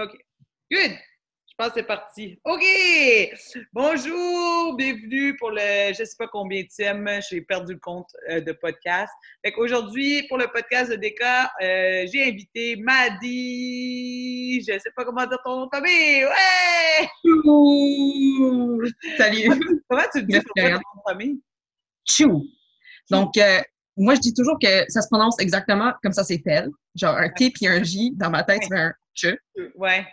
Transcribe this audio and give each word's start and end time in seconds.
OK. 0.00 0.12
Good! 0.70 0.92
Je 0.92 1.54
pense 1.58 1.68
que 1.70 1.74
c'est 1.74 1.82
parti. 1.82 2.38
OK! 2.44 2.62
Bonjour! 3.72 4.76
Bienvenue 4.76 5.36
pour 5.38 5.50
le 5.50 5.92
je 5.92 6.04
sais 6.04 6.14
pas 6.16 6.28
combien 6.28 6.62
de 6.62 6.68
j'ai 7.28 7.40
perdu 7.40 7.72
le 7.72 7.80
compte 7.80 8.06
euh, 8.30 8.40
de 8.40 8.52
podcast. 8.52 9.12
Fait 9.44 9.50
qu'aujourd'hui, 9.50 10.24
pour 10.28 10.38
le 10.38 10.46
podcast 10.54 10.92
de 10.92 10.96
Deka, 10.96 11.50
euh, 11.60 12.06
j'ai 12.12 12.28
invité 12.28 12.76
Maddy. 12.76 14.60
Je 14.60 14.78
sais 14.78 14.92
pas 14.94 15.04
comment 15.04 15.26
dire 15.26 15.40
ton 15.44 15.56
nom 15.56 15.66
de 15.66 15.70
famille. 15.74 16.26
Ouais! 16.26 17.08
Salut! 19.16 19.82
Comment 19.88 20.04
tu 20.14 20.22
dis 20.22 20.38
ton 20.38 21.02
famille? 21.08 21.42
Chou. 22.08 22.46
Donc, 23.10 23.36
euh, 23.36 23.60
moi, 23.96 24.14
je 24.14 24.20
dis 24.20 24.32
toujours 24.32 24.60
que 24.62 24.84
ça 24.86 25.02
se 25.02 25.08
prononce 25.08 25.40
exactement 25.40 25.92
comme 26.04 26.12
ça 26.12 26.22
c'est 26.22 26.38
fait. 26.38 26.66
Genre 26.94 27.16
un 27.16 27.30
T 27.30 27.50
puis 27.50 27.66
un 27.66 27.82
J. 27.82 28.12
Dans 28.14 28.30
ma 28.30 28.44
tête, 28.44 28.62
c'est 28.62 28.78
un 28.78 28.92
Ch. 29.18 29.36
Ouais. 29.74 30.06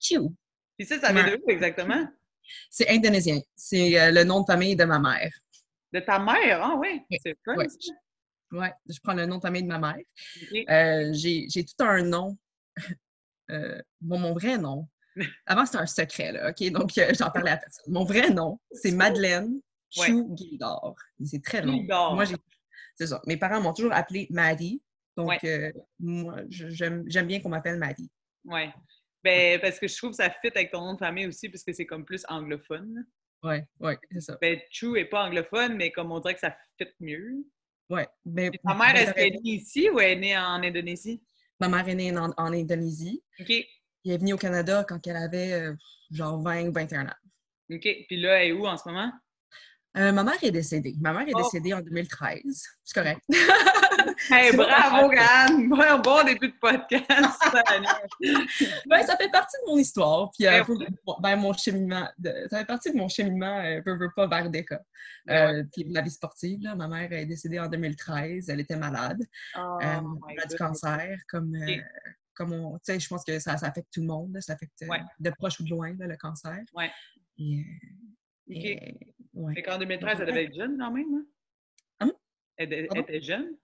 Chou. 0.00 0.34
Puis 0.76 0.86
ça, 0.86 0.98
ça 0.98 1.12
vient 1.12 1.30
de 1.30 1.40
où 1.42 1.50
exactement? 1.50 2.06
C'est 2.70 2.88
indonésien. 2.88 3.40
C'est 3.54 4.00
euh, 4.00 4.10
le 4.10 4.24
nom 4.24 4.40
de 4.40 4.46
famille 4.46 4.74
de 4.74 4.84
ma 4.84 4.98
mère. 4.98 5.30
De 5.92 6.00
ta 6.00 6.18
mère? 6.18 6.60
Ah 6.62 6.76
oui, 6.78 7.00
c'est 7.22 7.36
fun. 7.44 7.56
Ouais. 7.56 7.66
ouais. 8.52 8.72
je 8.88 8.98
prends 9.02 9.14
le 9.14 9.26
nom 9.26 9.36
de 9.36 9.42
famille 9.42 9.62
de 9.62 9.68
ma 9.68 9.78
mère. 9.78 9.96
Euh, 10.70 11.12
J'ai 11.12 11.64
tout 11.64 11.84
un 11.84 12.02
nom. 12.02 12.36
Euh, 13.50 13.80
bon, 14.02 14.18
mon 14.18 14.34
vrai 14.34 14.58
nom. 14.58 14.86
Avant, 15.46 15.64
c'était 15.64 15.78
un 15.78 15.86
secret, 15.86 16.32
là, 16.32 16.50
OK? 16.50 16.70
Donc, 16.70 16.98
euh, 16.98 17.14
j'en 17.18 17.30
parlais 17.30 17.52
à 17.52 17.56
personne. 17.56 17.90
Mon 17.90 18.04
vrai 18.04 18.28
nom, 18.28 18.60
c'est 18.72 18.90
Madeleine 18.90 19.58
Chou 19.88 20.36
Gildor. 20.36 20.94
C'est 21.24 21.42
très 21.42 21.62
long. 21.62 21.82
Moi, 22.14 22.24
c'est 22.94 23.06
ça. 23.06 23.22
Mes 23.26 23.38
parents 23.38 23.62
m'ont 23.62 23.72
toujours 23.72 23.94
appelé 23.94 24.26
Maddie. 24.28 24.82
Donc, 25.16 25.42
euh, 25.44 25.72
moi, 25.98 26.42
j'aime 26.50 27.26
bien 27.26 27.40
qu'on 27.40 27.48
m'appelle 27.48 27.78
Maddie. 27.78 28.10
Oui. 28.48 28.62
Ben, 29.22 29.60
parce 29.60 29.78
que 29.78 29.88
je 29.88 29.96
trouve 29.96 30.10
que 30.10 30.16
ça 30.16 30.30
fit 30.30 30.50
avec 30.54 30.70
ton 30.70 30.80
nom 30.80 30.94
de 30.94 30.98
famille 30.98 31.26
aussi, 31.26 31.48
puisque 31.48 31.74
c'est 31.74 31.86
comme 31.86 32.04
plus 32.04 32.24
anglophone. 32.28 33.04
Oui, 33.42 33.56
oui, 33.80 33.92
c'est 34.10 34.20
ça. 34.20 34.38
Ben, 34.40 34.58
Chou 34.70 34.94
n'est 34.94 35.04
pas 35.04 35.26
anglophone, 35.26 35.76
mais 35.76 35.92
comme 35.92 36.10
on 36.10 36.20
dirait 36.20 36.34
que 36.34 36.40
ça 36.40 36.56
fit 36.76 36.88
mieux. 37.00 37.44
Oui. 37.90 38.02
Ben, 38.24 38.50
ta 38.64 38.74
mère, 38.74 38.96
est-ce 38.96 39.12
qu'elle 39.12 39.34
est 39.34 39.40
née 39.42 39.52
ici 39.52 39.90
ou 39.90 40.00
elle 40.00 40.18
est 40.18 40.20
née 40.20 40.36
en 40.36 40.62
Indonésie? 40.62 41.22
Ma 41.60 41.68
mère 41.68 41.88
est 41.88 41.94
née 41.94 42.16
en, 42.16 42.52
Indonésie. 42.52 43.22
OK. 43.40 43.50
Elle 43.50 44.12
est 44.12 44.18
venue 44.18 44.34
au 44.34 44.38
Canada 44.38 44.84
quand 44.88 45.04
elle 45.06 45.16
avait 45.16 45.52
euh, 45.52 45.74
genre 46.10 46.40
20 46.40 46.68
ou 46.68 46.72
21 46.72 47.06
ans. 47.06 47.14
OK. 47.70 47.88
Puis 48.06 48.20
là, 48.20 48.42
elle 48.42 48.48
est 48.48 48.52
où 48.52 48.66
en 48.66 48.76
ce 48.76 48.88
moment? 48.88 49.12
Euh, 49.96 50.12
ma 50.12 50.22
mère 50.22 50.42
est 50.42 50.50
décédée. 50.50 50.94
Ma 51.00 51.12
mère 51.12 51.26
est 51.26 51.32
oh. 51.34 51.42
décédée 51.42 51.72
en 51.72 51.80
2013. 51.80 52.42
C'est 52.84 52.94
correct. 52.94 53.22
hey, 54.30 54.54
bravo, 54.54 55.10
Anne! 55.16 55.68
Bon, 55.68 55.98
bon 56.02 56.24
début 56.24 56.48
de 56.48 56.58
podcast! 56.60 57.08
ben, 58.86 59.06
ça 59.06 59.16
fait 59.16 59.30
partie 59.30 59.56
de 59.64 59.70
mon 59.70 59.78
histoire. 59.78 60.30
Puis, 60.36 60.46
euh, 60.46 60.62
ben, 61.20 61.36
mon 61.36 61.52
cheminement, 61.52 62.08
ça 62.50 62.58
fait 62.58 62.66
partie 62.66 62.92
de 62.92 62.96
mon 62.96 63.08
cheminement, 63.08 63.60
euh, 63.60 63.80
veux, 63.84 63.96
veux 63.96 64.10
pas, 64.14 64.26
vers 64.26 64.50
DECA. 64.50 64.80
Euh, 65.30 65.64
puis, 65.72 65.84
la 65.88 66.02
vie 66.02 66.10
sportive, 66.10 66.60
là, 66.62 66.74
ma 66.74 66.86
mère 66.86 67.12
est 67.12 67.26
décédée 67.26 67.58
en 67.58 67.68
2013. 67.68 68.48
Elle 68.48 68.60
était 68.60 68.76
malade. 68.76 69.24
Oh, 69.56 69.78
elle 69.80 70.40
a 70.40 70.46
du 70.46 70.56
cancer, 70.56 71.16
comme... 71.28 71.56
Comme 72.34 72.52
on, 72.52 72.78
je 72.86 73.08
pense 73.08 73.24
que 73.24 73.36
ça, 73.40 73.56
ça, 73.56 73.66
affecte 73.66 73.88
tout 73.92 74.00
le 74.00 74.06
monde. 74.06 74.38
Ça 74.40 74.52
affecte 74.52 74.84
de 75.18 75.30
proche 75.30 75.58
ou 75.58 75.64
de 75.64 75.70
loin, 75.70 75.92
le 75.98 76.16
cancer. 76.16 76.60
Ouais. 76.72 76.88
Et. 78.48 78.94
Ouais. 79.34 79.54
Fait 79.54 79.62
qu'en 79.62 79.78
2013, 79.78 80.18
elle 80.20 80.26
devait 80.26 80.44
être 80.44 80.54
jeune 80.54 80.78
quand 80.78 80.90
même, 80.90 81.14
hein? 81.14 81.26
hein? 82.00 82.12
Elle, 82.56 82.72
était 82.72 83.20
jeune? 83.20 83.56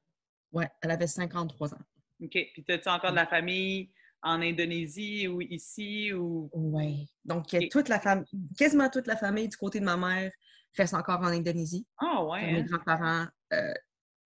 Oui, 0.53 0.65
elle 0.83 0.91
avait 0.91 1.07
53 1.07 1.75
ans. 1.75 1.79
OK. 2.23 2.31
Puis, 2.31 2.65
as-tu 2.69 2.89
encore 2.89 3.11
de 3.11 3.17
la 3.17 3.27
famille 3.27 3.91
en 4.23 4.41
Indonésie 4.41 5.29
ou 5.29 5.41
ici? 5.41 6.13
Ou... 6.13 6.51
Oui. 6.53 7.09
Donc, 7.25 7.47
toute 7.71 7.89
la 7.89 8.01
famille, 8.01 8.27
quasiment 8.57 8.89
toute 8.89 9.07
la 9.07 9.17
famille 9.17 9.49
du 9.49 9.57
côté 9.57 9.81
de 9.81 9.85
ma 9.85 9.97
mère 9.97 10.31
reste 10.77 10.95
encore 10.95 11.21
en 11.21 11.27
Indonésie. 11.27 11.87
Ah, 11.99 12.21
oh, 12.21 12.33
ouais. 12.33 12.53
Mes 12.53 12.61
hein? 12.61 12.65
grands-parents, 12.65 13.27
euh, 13.53 13.75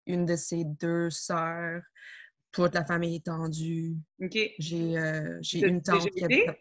une 0.05 0.25
de 0.25 0.35
ses 0.35 0.63
deux 0.63 1.09
sœurs, 1.09 1.81
toute 2.51 2.73
la 2.73 2.85
famille 2.85 3.15
étendue. 3.15 3.95
OK. 4.21 4.37
J'ai 4.59 4.97
euh, 4.97 5.39
une 5.53 5.81
tante 5.81 6.09
qui 6.09 6.23
habite. 6.23 6.51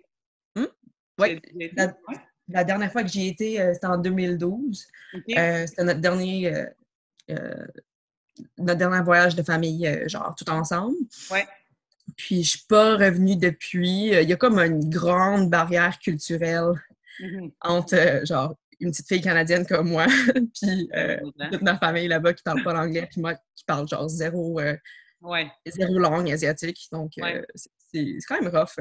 Hum? 0.56 0.68
Oui. 1.18 1.40
La 1.76 1.94
dernière 2.48 2.92
fois 2.92 3.02
que 3.02 3.08
j'y 3.08 3.28
étais, 3.28 3.60
euh, 3.60 3.74
c'était 3.74 3.86
en 3.86 3.98
2012. 3.98 4.86
Euh, 5.36 5.66
c'était 5.66 5.84
notre 5.84 6.00
dernier, 6.00 6.66
euh, 7.30 7.66
notre 8.58 8.78
dernier 8.78 9.02
voyage 9.02 9.34
de 9.34 9.42
famille, 9.42 9.88
genre 10.06 10.34
tout 10.36 10.48
ensemble. 10.50 10.96
Ouais. 11.30 11.46
Puis 12.16 12.44
je 12.44 12.50
suis 12.50 12.66
pas 12.68 12.96
revenue 12.96 13.36
depuis. 13.36 14.08
Il 14.08 14.28
y 14.28 14.32
a 14.32 14.36
comme 14.36 14.58
une 14.58 14.88
grande 14.88 15.50
barrière 15.50 15.98
culturelle 15.98 16.72
mm-hmm. 17.20 17.52
entre 17.62 18.24
genre 18.24 18.54
une 18.78 18.90
petite 18.90 19.08
fille 19.08 19.22
canadienne 19.22 19.66
comme 19.66 19.88
moi, 19.88 20.06
puis 20.60 20.88
toute 21.50 21.62
ma 21.62 21.78
famille 21.78 22.08
là-bas 22.08 22.34
qui 22.34 22.42
parle 22.42 22.62
pas 22.62 22.74
l'anglais, 22.74 23.08
puis 23.10 23.20
moi 23.22 23.34
qui 23.34 23.64
parle 23.64 23.88
genre 23.88 24.08
zéro, 24.08 24.60
zéro 25.66 25.98
langue 25.98 26.30
asiatique. 26.30 26.86
Donc 26.92 27.12
c'est 27.92 28.18
quand 28.28 28.40
même 28.40 28.54
rough 28.54 28.78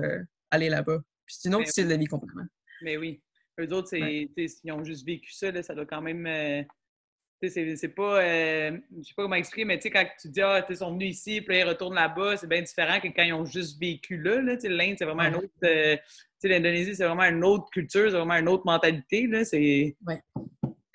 aller 0.52 0.70
là-bas. 0.70 1.00
Puis 1.26 1.38
c'est 1.40 1.50
un 1.50 1.53
autre 1.53 1.70
style 1.70 1.88
de 1.88 1.96
vie 1.96 2.06
complètement. 2.06 2.46
Mais 2.82 2.97
oui. 2.97 3.22
Eux 3.59 3.73
autres, 3.73 3.95
ils 3.95 4.71
ont 4.71 4.83
juste 4.83 5.05
vécu 5.05 5.31
ça, 5.31 5.51
là, 5.51 5.63
ça 5.63 5.73
doit 5.73 5.85
quand 5.85 6.01
même. 6.01 6.25
Euh, 6.27 6.63
c'est 7.41 7.95
pas. 7.95 8.21
Euh, 8.21 8.77
je 8.97 9.03
sais 9.03 9.13
pas 9.16 9.23
comment 9.23 9.35
expliquer, 9.35 9.66
mais 9.66 9.79
quand 9.79 10.05
tu 10.19 10.29
dis, 10.29 10.41
ah, 10.41 10.66
ils 10.67 10.77
sont 10.77 10.93
venus 10.93 11.17
ici, 11.17 11.41
puis 11.41 11.57
ils 11.59 11.63
retournent 11.63 11.95
là-bas, 11.95 12.38
c'est 12.38 12.47
bien 12.47 12.61
différent 12.61 12.99
que 12.99 13.07
quand 13.07 13.23
ils 13.23 13.33
ont 13.33 13.45
juste 13.45 13.79
vécu 13.79 14.17
là. 14.17 14.41
là 14.41 14.55
L'Inde, 14.63 14.95
c'est 14.97 15.05
vraiment 15.05 15.23
un 15.23 15.33
autre. 15.35 15.49
Euh, 15.63 15.97
L'Indonésie, 16.43 16.95
c'est 16.95 17.05
vraiment 17.05 17.23
une 17.23 17.43
autre 17.43 17.69
culture, 17.71 18.11
c'est 18.11 18.17
vraiment 18.17 18.35
une 18.35 18.47
autre 18.47 18.66
mentalité. 18.66 19.27
C'est 19.43 19.95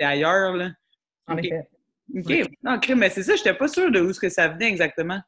ailleurs. 0.00 0.54
Là. 0.54 0.70
En 1.26 1.36
effet. 1.36 1.66
OK. 2.16 2.50
Non, 2.62 2.78
mais 2.96 3.10
c'est 3.10 3.22
ça, 3.22 3.34
je 3.34 3.40
n'étais 3.40 3.54
pas 3.54 3.68
sûre 3.68 3.90
de 3.90 4.00
où 4.00 4.12
ce 4.12 4.20
que 4.20 4.28
ça 4.28 4.48
venait 4.48 4.68
exactement. 4.68 5.20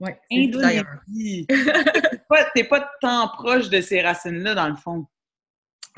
Oui, 0.00 0.10
Indonésie. 0.30 1.46
T'es 2.54 2.64
pas, 2.64 2.80
pas 2.80 2.90
tant 3.00 3.28
proche 3.28 3.68
de 3.68 3.80
ces 3.80 4.00
racines-là, 4.00 4.54
dans 4.54 4.68
le 4.68 4.76
fond. 4.76 5.06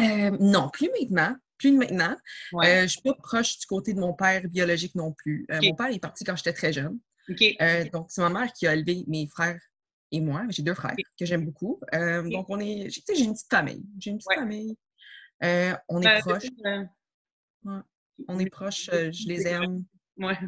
Euh, 0.00 0.36
non, 0.40 0.68
plus 0.70 0.90
maintenant. 0.98 1.36
Plus 1.58 1.72
maintenant. 1.72 2.16
Euh, 2.54 2.64
je 2.64 2.82
ne 2.82 2.86
suis 2.86 3.00
pas 3.02 3.14
proche 3.14 3.58
du 3.58 3.66
côté 3.66 3.92
de 3.92 4.00
mon 4.00 4.14
père 4.14 4.42
biologique 4.48 4.94
non 4.94 5.12
plus. 5.12 5.46
Euh, 5.50 5.60
mon 5.62 5.74
père 5.74 5.88
est 5.88 5.98
parti 5.98 6.24
quand 6.24 6.36
j'étais 6.36 6.52
très 6.52 6.72
jeune. 6.72 6.98
donc, 7.92 8.06
c'est 8.10 8.22
ma 8.22 8.30
mère 8.30 8.52
qui 8.52 8.66
a 8.66 8.74
élevé 8.74 9.04
mes 9.06 9.26
frères 9.26 9.60
et 10.10 10.20
moi. 10.20 10.44
J'ai 10.48 10.62
deux 10.62 10.74
frères 10.74 10.96
que 11.18 11.26
j'aime 11.26 11.44
beaucoup. 11.44 11.80
Donc, 11.92 12.46
on 12.48 12.58
est. 12.60 12.88
J'ai 12.90 13.24
une 13.24 13.32
petite 13.32 13.50
famille. 13.50 13.84
J'ai 13.98 14.10
une 14.10 14.18
petite 14.18 14.34
famille. 14.34 14.76
on 15.88 16.02
est 16.02 16.20
proches. 16.20 16.46
On 18.28 18.38
est 18.38 18.50
proches. 18.50 18.90
je 18.90 19.28
les 19.28 19.46
aime. 19.46 19.84
Ouais. 20.16 20.38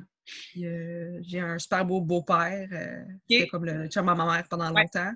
j'ai 0.55 1.41
un 1.41 1.59
super 1.59 1.85
beau 1.85 2.01
beau-père 2.01 2.69
qui 3.27 3.37
était 3.37 3.49
comme 3.49 3.65
le 3.65 3.89
chum 3.89 4.09
à 4.09 4.15
ma 4.15 4.27
mère 4.27 4.49
pendant 4.49 4.71
longtemps 4.71 5.13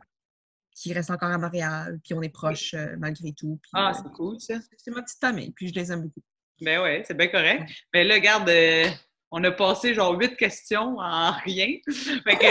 qui 0.77 0.93
reste 0.93 1.11
encore 1.11 1.31
à 1.31 1.39
Montréal, 1.39 1.99
puis 2.05 2.13
on 2.13 2.21
est 2.21 2.29
proches 2.29 2.75
euh, 2.75 2.97
malgré 2.99 3.33
tout. 3.33 3.59
ah, 3.73 3.91
euh, 3.91 3.95
c'est 3.95 4.13
cool, 4.13 4.39
ça. 4.39 4.55
C'est 4.77 4.91
ma 4.91 5.03
petite 5.03 5.19
famille, 5.19 5.51
puis 5.53 5.69
je 5.69 5.75
les 5.75 5.91
aime 5.91 6.03
beaucoup. 6.03 6.21
Ben 6.61 6.83
ouais, 6.83 7.03
c'est 7.07 7.17
bien 7.17 7.29
correct. 7.29 7.71
Mais 7.95 8.05
là, 8.05 8.15
regarde, 8.15 8.49
euh, 8.51 8.87
on 9.31 9.43
a 9.45 9.51
passé 9.51 9.95
genre 9.95 10.19
huit 10.19 10.37
questions 10.37 10.99
en 10.99 11.33
rien. 11.45 11.79
Fait 11.87 12.37
que 12.37 12.47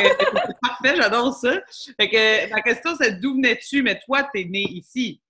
c'est 0.47 0.59
parfait, 0.59 0.95
j'adore 0.95 1.35
ça. 1.35 1.61
Fait 1.99 2.09
que 2.09 2.49
ma 2.49 2.61
question, 2.61 2.95
c'est 2.99 3.19
d'où 3.19 3.35
venais-tu? 3.35 3.83
Mais 3.83 3.99
toi, 3.99 4.27
t'es 4.33 4.45
né 4.45 4.63
ici. 4.71 5.21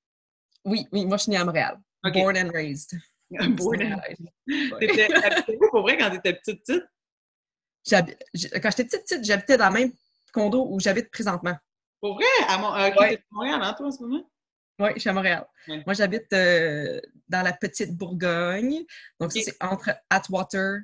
Oui, 0.63 0.87
oui, 0.91 1.05
moi, 1.05 1.17
je 1.17 1.23
suis 1.23 1.31
née 1.31 1.37
à 1.37 1.45
Montréal. 1.45 1.77
Born 2.01 2.37
and 2.37 2.51
raised. 2.53 2.97
Born 3.29 3.81
and 3.81 3.99
raised. 4.07 4.79
T'étais 4.79 5.07
où 5.59 5.69
pour 5.69 5.81
vrai 5.81 5.97
quand 5.97 6.11
t'étais 6.11 6.33
petite, 6.33 6.63
petite? 6.63 6.83
Quand 7.89 8.05
j'étais 8.33 8.85
petite, 8.85 9.01
petite, 9.03 9.25
j'habitais 9.25 9.57
dans 9.57 9.67
le 9.67 9.73
même 9.73 9.91
condo 10.31 10.65
où 10.69 10.79
j'habite 10.79 11.11
présentement. 11.11 11.55
Pour 12.01 12.15
vrai? 12.15 12.25
À, 12.47 12.57
Mon 12.57 12.75
euh, 12.75 13.15
Montréal, 13.31 13.59
hein, 13.61 13.73
toi, 13.77 13.87
en 13.87 13.91
ce 13.91 14.01
moment? 14.01 14.29
Oui, 14.79 14.89
je 14.95 14.99
suis 14.99 15.09
à 15.09 15.13
Montréal. 15.13 15.45
Moi, 15.67 15.93
j'habite 15.93 16.31
euh, 16.33 16.99
dans 17.29 17.41
la 17.41 17.53
petite 17.53 17.95
Bourgogne. 17.95 18.83
Donc, 19.19 19.31
ça, 19.31 19.39
c'est 19.43 19.63
entre 19.63 19.91
Atwater 20.09 20.79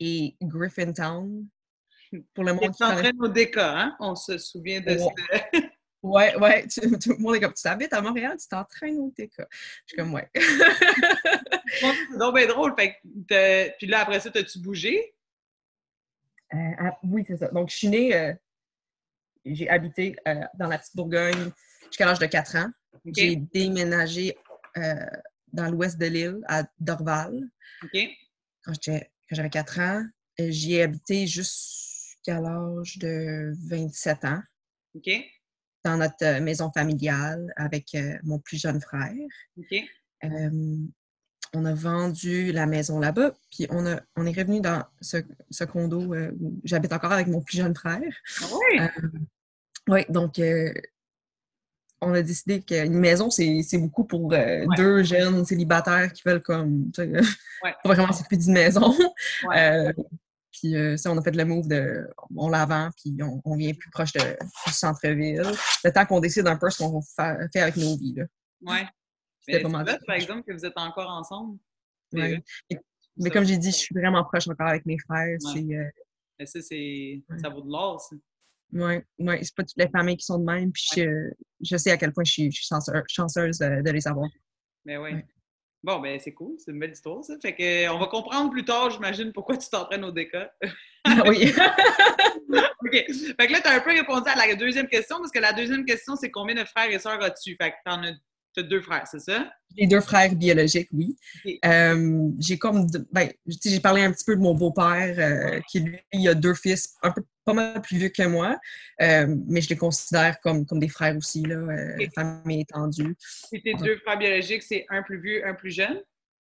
et 0.00 0.36
Griffintown. 0.42 1.46
Pour 2.34 2.44
le 2.44 2.54
monde 2.54 2.74
qui 2.74 2.82
en 2.82 3.12
nos 3.14 3.28
décors, 3.28 3.76
hein? 3.76 3.96
On 4.00 4.14
se 4.14 4.38
souvient 4.38 4.80
de 4.80 4.96
ça. 4.96 5.10
Oui, 6.02 6.22
oui. 6.40 6.68
Tout 6.68 7.12
le 7.12 7.18
monde 7.18 7.36
est 7.36 7.40
comme, 7.40 7.54
tu 7.54 7.66
habites 7.66 7.92
à 7.92 8.00
Montréal, 8.00 8.36
tu 8.40 8.48
t'entraînes 8.48 8.98
au 8.98 9.12
DECA. 9.16 9.46
Je 9.50 9.56
suis 9.86 9.96
comme, 9.96 10.14
ouais. 10.14 10.30
c'est 10.34 12.18
donc 12.18 12.36
bien 12.36 12.46
drôle. 12.46 12.74
Fait 12.78 12.96
puis 13.78 13.86
là, 13.86 14.00
après 14.00 14.20
ça, 14.20 14.30
as-tu 14.34 14.60
bougé? 14.60 15.14
Euh, 16.54 16.56
ah, 16.78 16.98
oui, 17.02 17.24
c'est 17.26 17.36
ça. 17.36 17.48
Donc, 17.48 17.70
je 17.70 17.76
suis 17.76 17.88
née 17.88 18.36
j'ai 19.44 19.68
habité 19.68 20.16
euh, 20.26 20.40
dans 20.54 20.68
la 20.68 20.78
petite 20.78 20.96
Bourgogne 20.96 21.50
jusqu'à 21.86 22.06
l'âge 22.06 22.18
de 22.18 22.26
4 22.26 22.56
ans. 22.56 22.70
J'ai 23.16 23.36
déménagé 23.36 24.36
euh, 24.76 24.94
dans 25.52 25.70
l'ouest 25.70 25.98
de 25.98 26.06
l'île, 26.06 26.40
à 26.48 26.64
Dorval. 26.78 27.40
Quand 28.64 28.72
j'avais 29.30 29.50
4 29.50 29.80
ans. 29.80 30.06
J'y 30.38 30.74
ai 30.74 30.82
habité 30.82 31.26
jusqu'à 31.26 32.40
l'âge 32.40 32.98
de 32.98 33.52
27 33.68 34.24
ans. 34.24 34.42
Dans 35.84 35.96
notre 35.96 36.40
maison 36.40 36.70
familiale 36.70 37.52
avec 37.56 37.96
mon 38.22 38.38
plus 38.38 38.60
jeune 38.60 38.80
frère. 38.80 39.14
On 41.54 41.64
a 41.64 41.74
vendu 41.74 42.52
la 42.52 42.66
maison 42.66 42.98
là-bas, 42.98 43.32
puis 43.50 43.66
on, 43.70 43.86
a, 43.86 44.00
on 44.16 44.26
est 44.26 44.38
revenu 44.38 44.60
dans 44.60 44.84
ce, 45.00 45.64
condo 45.64 46.14
où 46.14 46.60
j'habite 46.64 46.92
encore 46.92 47.12
avec 47.12 47.26
mon 47.26 47.40
plus 47.40 47.58
jeune 47.58 47.74
frère. 47.74 48.00
Ah 48.42 48.46
oui! 48.52 48.80
oui, 49.88 50.04
donc 50.08 50.40
on 52.00 52.14
a 52.14 52.22
décidé 52.22 52.62
qu'une 52.62 52.98
maison, 52.98 53.30
c'est 53.30 53.78
beaucoup 53.78 54.04
pour 54.04 54.32
deux 54.76 55.02
jeunes 55.02 55.44
célibataires 55.44 56.12
qui 56.12 56.22
veulent 56.24 56.42
comme 56.42 56.90
ouais. 56.98 57.74
on 57.84 57.88
va 57.88 57.96
commencer 57.96 58.24
plus 58.28 58.38
d'une 58.38 58.54
maison. 58.54 58.94
Puis 60.60 60.76
euh, 60.76 60.96
ça, 60.96 61.12
on 61.12 61.18
a 61.18 61.22
fait 61.22 61.36
le 61.36 61.44
move 61.44 61.68
de 61.68 62.08
on 62.34 62.48
la 62.48 62.66
vend, 62.66 62.90
puis 62.96 63.16
on, 63.44 63.56
vient 63.56 63.72
plus 63.74 63.90
proche 63.90 64.12
de, 64.12 64.20
du 64.66 64.72
centre-ville. 64.72 65.42
Le 65.84 65.92
temps 65.92 66.06
qu'on 66.06 66.20
décide 66.20 66.48
un 66.48 66.56
peu 66.56 66.68
ce 66.70 66.78
qu'on 66.78 66.98
va 66.98 67.00
faire 67.52 67.62
avec 67.62 67.76
nos 67.76 67.96
vies. 67.96 68.16
Oui. 68.62 68.78
C'est 69.48 69.60
pas 69.60 69.68
mal. 69.68 69.98
par 70.06 70.16
exemple, 70.16 70.42
que 70.42 70.52
vous 70.52 70.64
êtes 70.64 70.76
encore 70.76 71.10
ensemble. 71.10 71.58
Mais 72.12 73.30
comme 73.30 73.44
j'ai 73.44 73.58
dit, 73.58 73.70
je 73.70 73.76
suis 73.76 73.94
vraiment 73.94 74.24
proche 74.24 74.48
encore 74.48 74.68
avec 74.68 74.86
mes 74.86 74.98
frères. 74.98 75.36
Euh, 75.56 75.84
Mais 76.38 76.46
ça, 76.46 76.60
c'est. 76.62 77.22
Ça 77.40 77.48
vaut 77.48 77.62
de 77.62 77.70
l'or, 77.70 78.00
ça. 78.00 78.16
Oui, 78.70 78.96
ouais, 79.18 79.42
c'est 79.42 79.54
pas 79.54 79.62
toutes 79.62 79.78
les 79.78 79.88
familles 79.88 80.18
qui 80.18 80.26
sont 80.26 80.38
de 80.38 80.44
même. 80.44 80.70
Puis 80.72 80.88
je, 81.60 81.76
sais 81.76 81.90
à 81.90 81.96
quel 81.96 82.12
point 82.12 82.24
je 82.24 82.32
suis, 82.32 82.52
chanceuse, 82.52 83.58
de, 83.58 83.90
les 83.90 84.06
avoir. 84.06 84.28
Mais 84.84 84.98
oui. 84.98 85.12
Bon, 85.82 86.00
ben 86.00 86.18
c'est 86.18 86.34
cool, 86.34 86.56
c'est 86.58 86.72
une 86.72 86.80
belle 86.80 86.90
histoire, 86.90 87.22
ça. 87.22 87.34
Fait 87.40 87.54
que, 87.54 87.88
on 87.88 87.98
va 87.98 88.08
comprendre 88.08 88.50
plus 88.50 88.64
tard, 88.64 88.90
j'imagine, 88.90 89.32
pourquoi 89.32 89.56
tu 89.56 89.68
t'entraînes 89.70 90.04
au 90.04 90.10
DECA. 90.10 90.52
Ah 91.04 91.22
oui. 91.28 91.52
OK. 92.50 92.90
Fait 92.92 93.46
que 93.46 93.52
là, 93.52 93.60
tu 93.60 93.68
as 93.68 93.76
un 93.76 93.80
peu 93.80 93.90
répondu 93.90 94.28
à 94.28 94.34
la 94.34 94.54
deuxième 94.56 94.88
question, 94.88 95.18
parce 95.18 95.30
que 95.30 95.38
la 95.38 95.52
deuxième 95.52 95.84
question, 95.84 96.16
c'est 96.16 96.30
combien 96.30 96.56
de 96.56 96.64
frères 96.64 96.90
et 96.90 96.98
sœurs 96.98 97.22
as-tu? 97.22 97.56
Fait 97.56 97.70
que 97.70 97.76
tu 98.58 98.64
en 98.64 98.64
as 98.64 98.68
deux 98.68 98.80
frères, 98.80 99.06
c'est 99.06 99.20
ça? 99.20 99.52
J'ai 99.76 99.86
deux 99.86 100.00
frères 100.00 100.34
biologiques, 100.34 100.88
oui. 100.92 101.16
Euh, 101.64 102.30
j'ai 102.38 102.58
comme, 102.58 102.86
ben, 103.12 103.30
j'ai 103.46 103.80
parlé 103.80 104.02
un 104.02 104.12
petit 104.12 104.24
peu 104.24 104.36
de 104.36 104.40
mon 104.40 104.54
beau-père, 104.54 105.14
euh, 105.18 105.60
qui 105.70 105.80
lui, 105.80 105.98
il 106.12 106.28
a 106.28 106.34
deux 106.34 106.54
fils, 106.54 106.94
un 107.02 107.10
peu 107.12 107.22
pas 107.44 107.52
mal 107.54 107.80
plus 107.80 107.96
vieux 107.96 108.08
que 108.08 108.26
moi, 108.26 108.58
euh, 109.00 109.34
mais 109.46 109.60
je 109.60 109.70
les 109.70 109.76
considère 109.76 110.38
comme, 110.40 110.66
comme 110.66 110.80
des 110.80 110.88
frères 110.88 111.16
aussi, 111.16 111.42
là, 111.42 111.66
famille 112.14 112.60
étendue. 112.60 113.16
Et 113.52 113.62
tes 113.62 113.74
deux 113.74 113.96
frères 113.98 114.18
biologiques, 114.18 114.62
c'est 114.62 114.86
un 114.88 115.02
plus 115.02 115.20
vieux, 115.20 115.46
un 115.46 115.54
plus 115.54 115.70
jeune? 115.70 116.02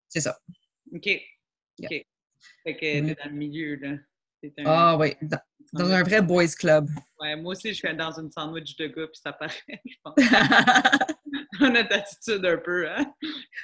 C'est 0.09 0.21
ça. 0.21 0.37
OK. 0.93 1.09
OK. 1.83 2.05
Fait 2.63 2.75
que 2.75 2.79
t'es 2.79 3.01
dans 3.01 3.29
le 3.29 3.35
milieu, 3.35 3.75
là. 3.75 3.97
Ah 4.65 4.97
oui, 4.97 5.13
dans, 5.73 5.91
un 5.91 6.03
vrai 6.03 6.21
boys 6.21 6.47
club. 6.57 6.87
Ouais, 7.19 7.35
moi 7.35 7.51
aussi, 7.51 7.69
je 7.69 7.75
suis 7.75 7.95
dans 7.95 8.11
une 8.19 8.29
sandwich 8.29 8.75
de 8.77 8.87
gars, 8.87 9.07
puis 9.07 9.21
ça 9.21 9.33
paraît, 9.33 9.81
je 9.85 9.95
pense. 10.03 10.15
notre 11.59 11.95
attitude 11.95 12.45
un 12.45 12.57
peu, 12.57 12.89
hein? 12.89 13.13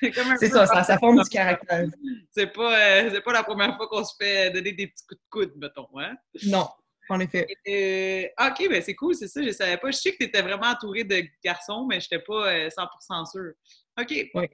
C'est 0.01 0.49
ça, 0.49 0.65
ça, 0.65 0.83
ça, 0.83 0.97
forme 0.97 1.21
du 1.21 1.29
caractère. 1.29 1.87
C'est 2.31 2.47
pas, 2.47 3.03
euh, 3.03 3.21
pas 3.21 3.33
la 3.33 3.43
première 3.43 3.75
fois 3.75 3.87
qu'on 3.87 4.03
se 4.03 4.15
fait 4.19 4.51
donner 4.51 4.73
des 4.73 4.87
petits 4.87 5.05
coups 5.05 5.21
de 5.21 5.29
coude, 5.29 5.53
mettons, 5.57 5.87
hein? 5.99 6.15
Non, 6.45 6.67
en 7.09 7.19
effet. 7.19 7.47
Euh, 7.67 8.47
OK, 8.47 8.69
ben 8.69 8.81
c'est 8.81 8.95
cool, 8.95 9.15
c'est 9.15 9.27
ça, 9.27 9.41
je 9.41 9.51
savais 9.51 9.77
pas. 9.77 9.91
Je 9.91 9.97
sais 9.97 10.11
que 10.11 10.17
tu 10.17 10.23
étais 10.25 10.41
vraiment 10.41 10.67
entourée 10.67 11.03
de 11.03 11.23
garçons, 11.43 11.85
mais 11.89 11.99
je 11.99 12.07
n'étais 12.11 12.23
pas 12.23 12.67
100% 12.69 12.69
euh, 12.71 13.25
sûre. 13.25 13.53
OK. 13.99 14.29
Oui. 14.33 14.45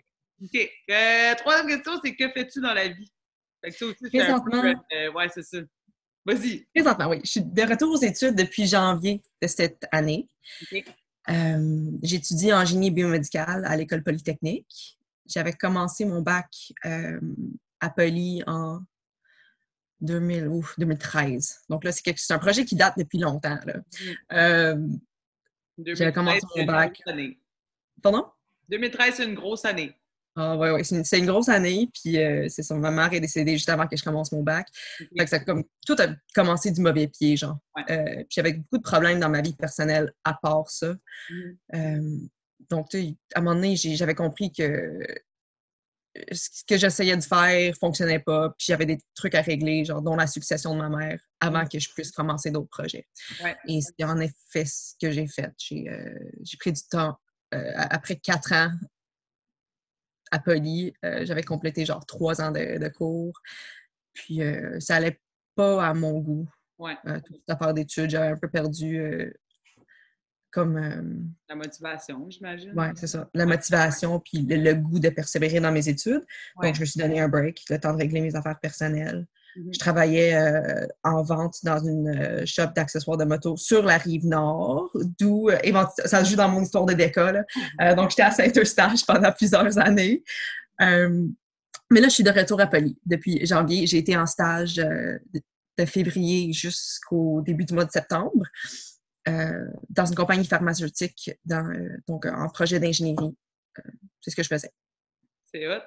OK. 0.43 1.37
troisième 1.37 1.67
question, 1.67 1.93
c'est 2.03 2.15
que 2.15 2.29
fais-tu 2.29 2.61
dans 2.61 2.73
la 2.73 2.87
vie? 2.87 3.11
Fait 3.63 3.71
que 3.71 3.77
ça 3.77 3.85
aussi, 3.85 4.05
c'est 4.11 4.21
un 4.21 4.39
peu... 4.39 4.61
ouais, 5.15 5.29
c'est 5.29 5.43
ça. 5.43 5.57
Vas-y. 6.27 6.67
Présentement, 6.75 7.07
oui. 7.07 7.21
Je 7.23 7.31
suis 7.31 7.41
de 7.41 7.61
retour 7.61 7.89
aux 7.89 8.01
études 8.01 8.35
depuis 8.35 8.67
janvier 8.67 9.21
de 9.41 9.47
cette 9.47 9.87
année. 9.93 10.27
Euh, 11.29 11.91
J'étudie 12.03 12.51
en 12.51 12.65
génie 12.65 12.91
biomédical 12.91 13.63
à 13.63 13.77
l'École 13.77 14.03
polytechnique. 14.03 14.97
J'avais 15.25 15.53
commencé 15.53 16.03
mon 16.03 16.21
bac 16.21 16.73
euh, 16.85 17.19
à 17.79 17.89
Poly 17.89 18.43
en 18.45 18.81
2000, 20.01 20.49
2013. 20.77 21.61
Donc 21.69 21.85
là, 21.85 21.93
c'est 21.93 22.31
un 22.31 22.39
projet 22.39 22.65
qui 22.65 22.75
date 22.75 22.95
depuis 22.97 23.19
longtemps. 23.19 23.57
Mm. 23.65 24.33
Euh, 24.33 24.87
J'avais 25.77 26.11
commencé 26.11 26.41
mon 26.57 26.65
bac. 26.65 27.01
Pardon? 28.03 28.25
2013, 28.67 29.15
c'est 29.15 29.25
une 29.25 29.35
grosse 29.35 29.63
année. 29.63 29.95
Ah 30.39 30.55
oui, 30.55 30.69
oui, 30.69 30.85
c'est 30.85 31.17
une, 31.17 31.25
grosse 31.25 31.49
année. 31.49 31.89
Puis 31.91 32.19
euh, 32.19 32.45
c'est 32.47 32.61
ça, 32.61 32.75
ma 32.75 32.91
mère 32.91 33.11
est 33.11 33.19
décédée 33.19 33.53
juste 33.53 33.69
avant 33.69 33.87
que 33.87 33.97
je 33.97 34.03
commence 34.03 34.31
mon 34.31 34.43
bac. 34.43 34.67
Fait 34.99 35.23
que 35.23 35.29
ça, 35.29 35.39
comme, 35.39 35.63
tout 35.85 35.95
a 35.97 36.09
commencé 36.35 36.69
du 36.69 36.79
mauvais 36.79 37.07
pied, 37.07 37.35
genre. 37.35 37.57
Euh, 37.89 38.17
puis 38.17 38.27
j'avais 38.29 38.53
beaucoup 38.53 38.77
de 38.77 38.83
problèmes 38.83 39.19
dans 39.19 39.29
ma 39.29 39.41
vie 39.41 39.55
personnelle 39.55 40.13
à 40.23 40.35
part 40.35 40.69
ça. 40.69 40.93
Mm-hmm. 41.31 41.57
Euh, 41.73 42.27
donc, 42.69 42.93
à 42.93 43.39
un 43.39 43.41
moment 43.41 43.55
donné, 43.55 43.75
j'avais 43.75 44.13
compris 44.13 44.51
que 44.51 44.99
ce 46.31 46.63
que 46.67 46.77
j'essayais 46.77 47.17
de 47.17 47.23
faire 47.23 47.73
fonctionnait 47.79 48.19
pas. 48.19 48.49
Puis 48.59 48.67
j'avais 48.67 48.85
des 48.85 48.99
trucs 49.15 49.33
à 49.33 49.41
régler, 49.41 49.85
genre 49.85 50.03
dont 50.03 50.15
la 50.15 50.27
succession 50.27 50.75
de 50.75 50.81
ma 50.81 50.89
mère, 50.89 51.19
avant 51.39 51.61
mm-hmm. 51.61 51.71
que 51.71 51.79
je 51.79 51.89
puisse 51.89 52.11
commencer 52.11 52.51
d'autres 52.51 52.69
projets. 52.69 53.07
Et 53.67 53.79
c'est 53.81 54.03
en 54.03 54.19
effet 54.19 54.65
ce 54.65 54.93
que 55.01 55.09
j'ai 55.09 55.25
fait. 55.25 55.51
J'ai 55.57 56.57
pris 56.59 56.73
du 56.73 56.81
temps. 56.91 57.17
après 57.51 58.17
quatre 58.17 58.53
ans 58.53 58.69
à 60.31 60.39
Poly. 60.39 60.93
Euh, 61.05 61.25
j'avais 61.25 61.43
complété 61.43 61.85
genre 61.85 62.05
trois 62.05 62.41
ans 62.41 62.51
de, 62.51 62.87
cours. 62.89 63.39
Puis 64.13 64.41
euh, 64.41 64.79
ça 64.79 64.95
allait 64.95 65.19
pas 65.55 65.85
à 65.85 65.93
mon 65.93 66.19
goût. 66.19 66.47
Ouais. 66.77 66.97
Euh, 67.07 67.19
toute 67.25 67.37
cette 67.37 67.49
affaire 67.49 67.73
d'études, 67.73 68.09
j'avais 68.09 68.27
un 68.27 68.37
peu 68.37 68.49
perdu 68.49 69.33
comme. 70.51 71.33
La 71.49 71.55
motivation, 71.55 72.29
j'imagine. 72.29 72.73
Oui, 72.75 72.87
c'est 72.95 73.07
ça. 73.07 73.29
La 73.33 73.45
motivation, 73.45 74.19
puis 74.19 74.39
le, 74.43 74.73
goût 74.73 74.99
de 74.99 75.09
persévérer 75.09 75.59
dans 75.59 75.71
mes 75.71 75.89
études. 75.89 76.25
Donc, 76.61 76.75
je 76.75 76.81
me 76.81 76.85
suis 76.85 76.99
donné 76.99 77.19
un 77.19 77.27
break, 77.27 77.63
le 77.69 77.79
temps 77.79 77.93
de 77.93 77.97
régler 77.97 78.21
mes 78.21 78.35
affaires 78.35 78.59
personnelles. 78.59 79.25
Je 79.71 79.79
travaillais 79.79 80.35
euh, 80.35 80.87
en 81.03 81.23
vente 81.23 81.57
dans 81.63 81.79
une 81.79 82.09
euh, 82.09 82.45
shop 82.45 82.67
d'accessoires 82.75 83.17
de 83.17 83.25
moto 83.25 83.57
sur 83.57 83.83
la 83.83 83.97
rive 83.97 84.25
nord, 84.25 84.91
d'où 85.19 85.49
euh, 85.49 85.85
ça 86.05 86.23
joue 86.23 86.35
dans 86.35 86.49
mon 86.49 86.61
histoire 86.61 86.85
de 86.85 86.93
décolle. 86.93 87.45
Mhm. 87.79 87.95
donc, 87.95 88.11
j'étais 88.11 88.23
à 88.23 88.31
Saint-Eustache 88.31 89.05
pendant 89.05 89.31
plusieurs 89.31 89.77
années. 89.77 90.23
mais 90.79 92.01
là, 92.01 92.07
je 92.07 92.13
suis 92.13 92.23
de 92.23 92.31
retour 92.31 92.59
à 92.61 92.67
Poly 92.67 92.97
depuis 93.05 93.45
janvier. 93.45 93.87
J'ai 93.87 93.97
été 93.97 94.15
en 94.17 94.25
stage 94.25 94.75
de, 94.75 95.19
février 95.85 96.51
jusqu'au 96.53 97.41
début 97.41 97.63
du 97.63 97.75
mois 97.75 97.85
de 97.85 97.91
septembre 97.91 98.43
dans 99.89 100.05
une 100.05 100.15
compagnie 100.15 100.45
pharmaceutique, 100.45 101.31
dans, 101.45 101.71
donc 102.07 102.25
en 102.25 102.49
projet 102.49 102.79
d'ingénierie. 102.79 103.35
c'est 104.21 104.31
ce 104.31 104.35
que 104.35 104.43
je 104.43 104.47
faisais. 104.47 104.71
C'est 105.51 105.67
hot. 105.67 105.81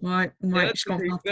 Oui, 0.00 0.24
ouais, 0.42 0.70
je 0.74 0.80
suis 0.80 0.90
contente. 0.90 1.22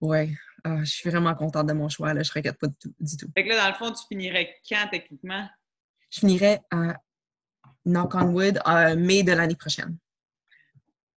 Oui, 0.00 0.34
ah, 0.64 0.78
je 0.82 0.90
suis 0.90 1.10
vraiment 1.10 1.34
contente 1.34 1.66
de 1.66 1.72
mon 1.72 1.88
choix. 1.88 2.14
Là. 2.14 2.22
Je 2.22 2.30
ne 2.30 2.34
regrette 2.34 2.58
pas 2.58 2.66
du 2.68 2.74
tout, 2.80 2.94
du 2.98 3.16
tout. 3.16 3.28
Fait 3.34 3.44
que 3.44 3.48
là, 3.50 3.62
dans 3.62 3.68
le 3.68 3.74
fond, 3.74 3.92
tu 3.92 4.06
finirais 4.08 4.56
quand 4.68 4.88
techniquement? 4.90 5.48
Je 6.10 6.20
finirais 6.20 6.60
à 6.70 6.96
Knock 7.84 8.14
on 8.14 8.32
Wood 8.32 8.60
en 8.64 8.96
mai 8.96 9.22
de 9.22 9.32
l'année 9.32 9.56
prochaine. 9.56 9.98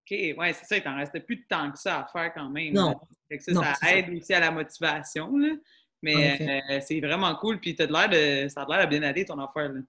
OK, 0.10 0.18
ouais, 0.38 0.54
c'est 0.54 0.66
ça, 0.66 0.78
il 0.78 0.84
t'en 0.84 0.96
restait 0.96 1.20
plus 1.20 1.38
de 1.38 1.46
temps 1.50 1.72
que 1.72 1.80
ça 1.80 2.00
à 2.00 2.08
faire 2.08 2.34
quand 2.34 2.50
même. 2.50 2.74
Non. 2.74 2.96
Fait 3.30 3.38
que 3.38 3.44
ça, 3.44 3.76
ça 3.76 3.96
aide 3.96 4.10
aussi 4.10 4.34
à 4.34 4.40
la 4.40 4.52
motivation. 4.52 5.36
Là. 5.38 5.56
Mais 6.02 6.62
euh, 6.72 6.80
c'est 6.86 7.00
vraiment 7.00 7.36
cool. 7.36 7.60
Puis 7.60 7.76
as 7.80 7.86
l'air 7.86 8.10
de, 8.10 8.50
ça 8.50 8.62
a 8.62 8.66
l'air 8.70 8.86
de 8.86 8.90
bien 8.90 9.04
aller 9.04 9.26
ton 9.26 9.40
affaire. 9.40 9.70
Là. 9.70 9.82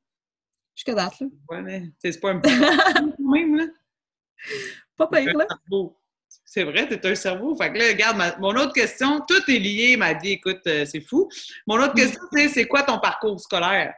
Jusqu'à 0.75 0.95
date, 0.95 1.21
là. 1.21 1.27
Ouais, 1.49 1.63
mais 1.63 1.83
c'est 1.99 2.21
pas 2.21 2.31
un 2.31 2.39
peu 2.39 2.49
même, 3.19 3.57
là. 3.57 3.67
Pas 4.97 5.09
pire, 5.09 5.37
là. 5.37 5.47
C'est 6.51 6.65
vrai, 6.65 6.89
t'es 6.89 7.07
un 7.07 7.15
cerveau. 7.15 7.55
Fait 7.57 7.71
que 7.71 7.79
là, 7.79 7.89
regarde, 7.89 8.41
mon 8.41 8.57
autre 8.57 8.73
question, 8.73 9.21
tout 9.29 9.43
est 9.49 9.59
lié, 9.59 9.99
m'a 9.99 10.15
dit, 10.15 10.31
écoute, 10.31 10.63
euh, 10.67 10.87
c'est 10.87 11.03
fou. 11.03 11.29
Mon 11.67 11.77
autre 11.77 11.93
mm. 11.93 11.97
question, 11.97 12.23
c'est 12.33 12.49
c'est 12.49 12.67
quoi 12.67 12.85
ton 12.85 12.99
parcours 12.99 13.39
scolaire? 13.39 13.93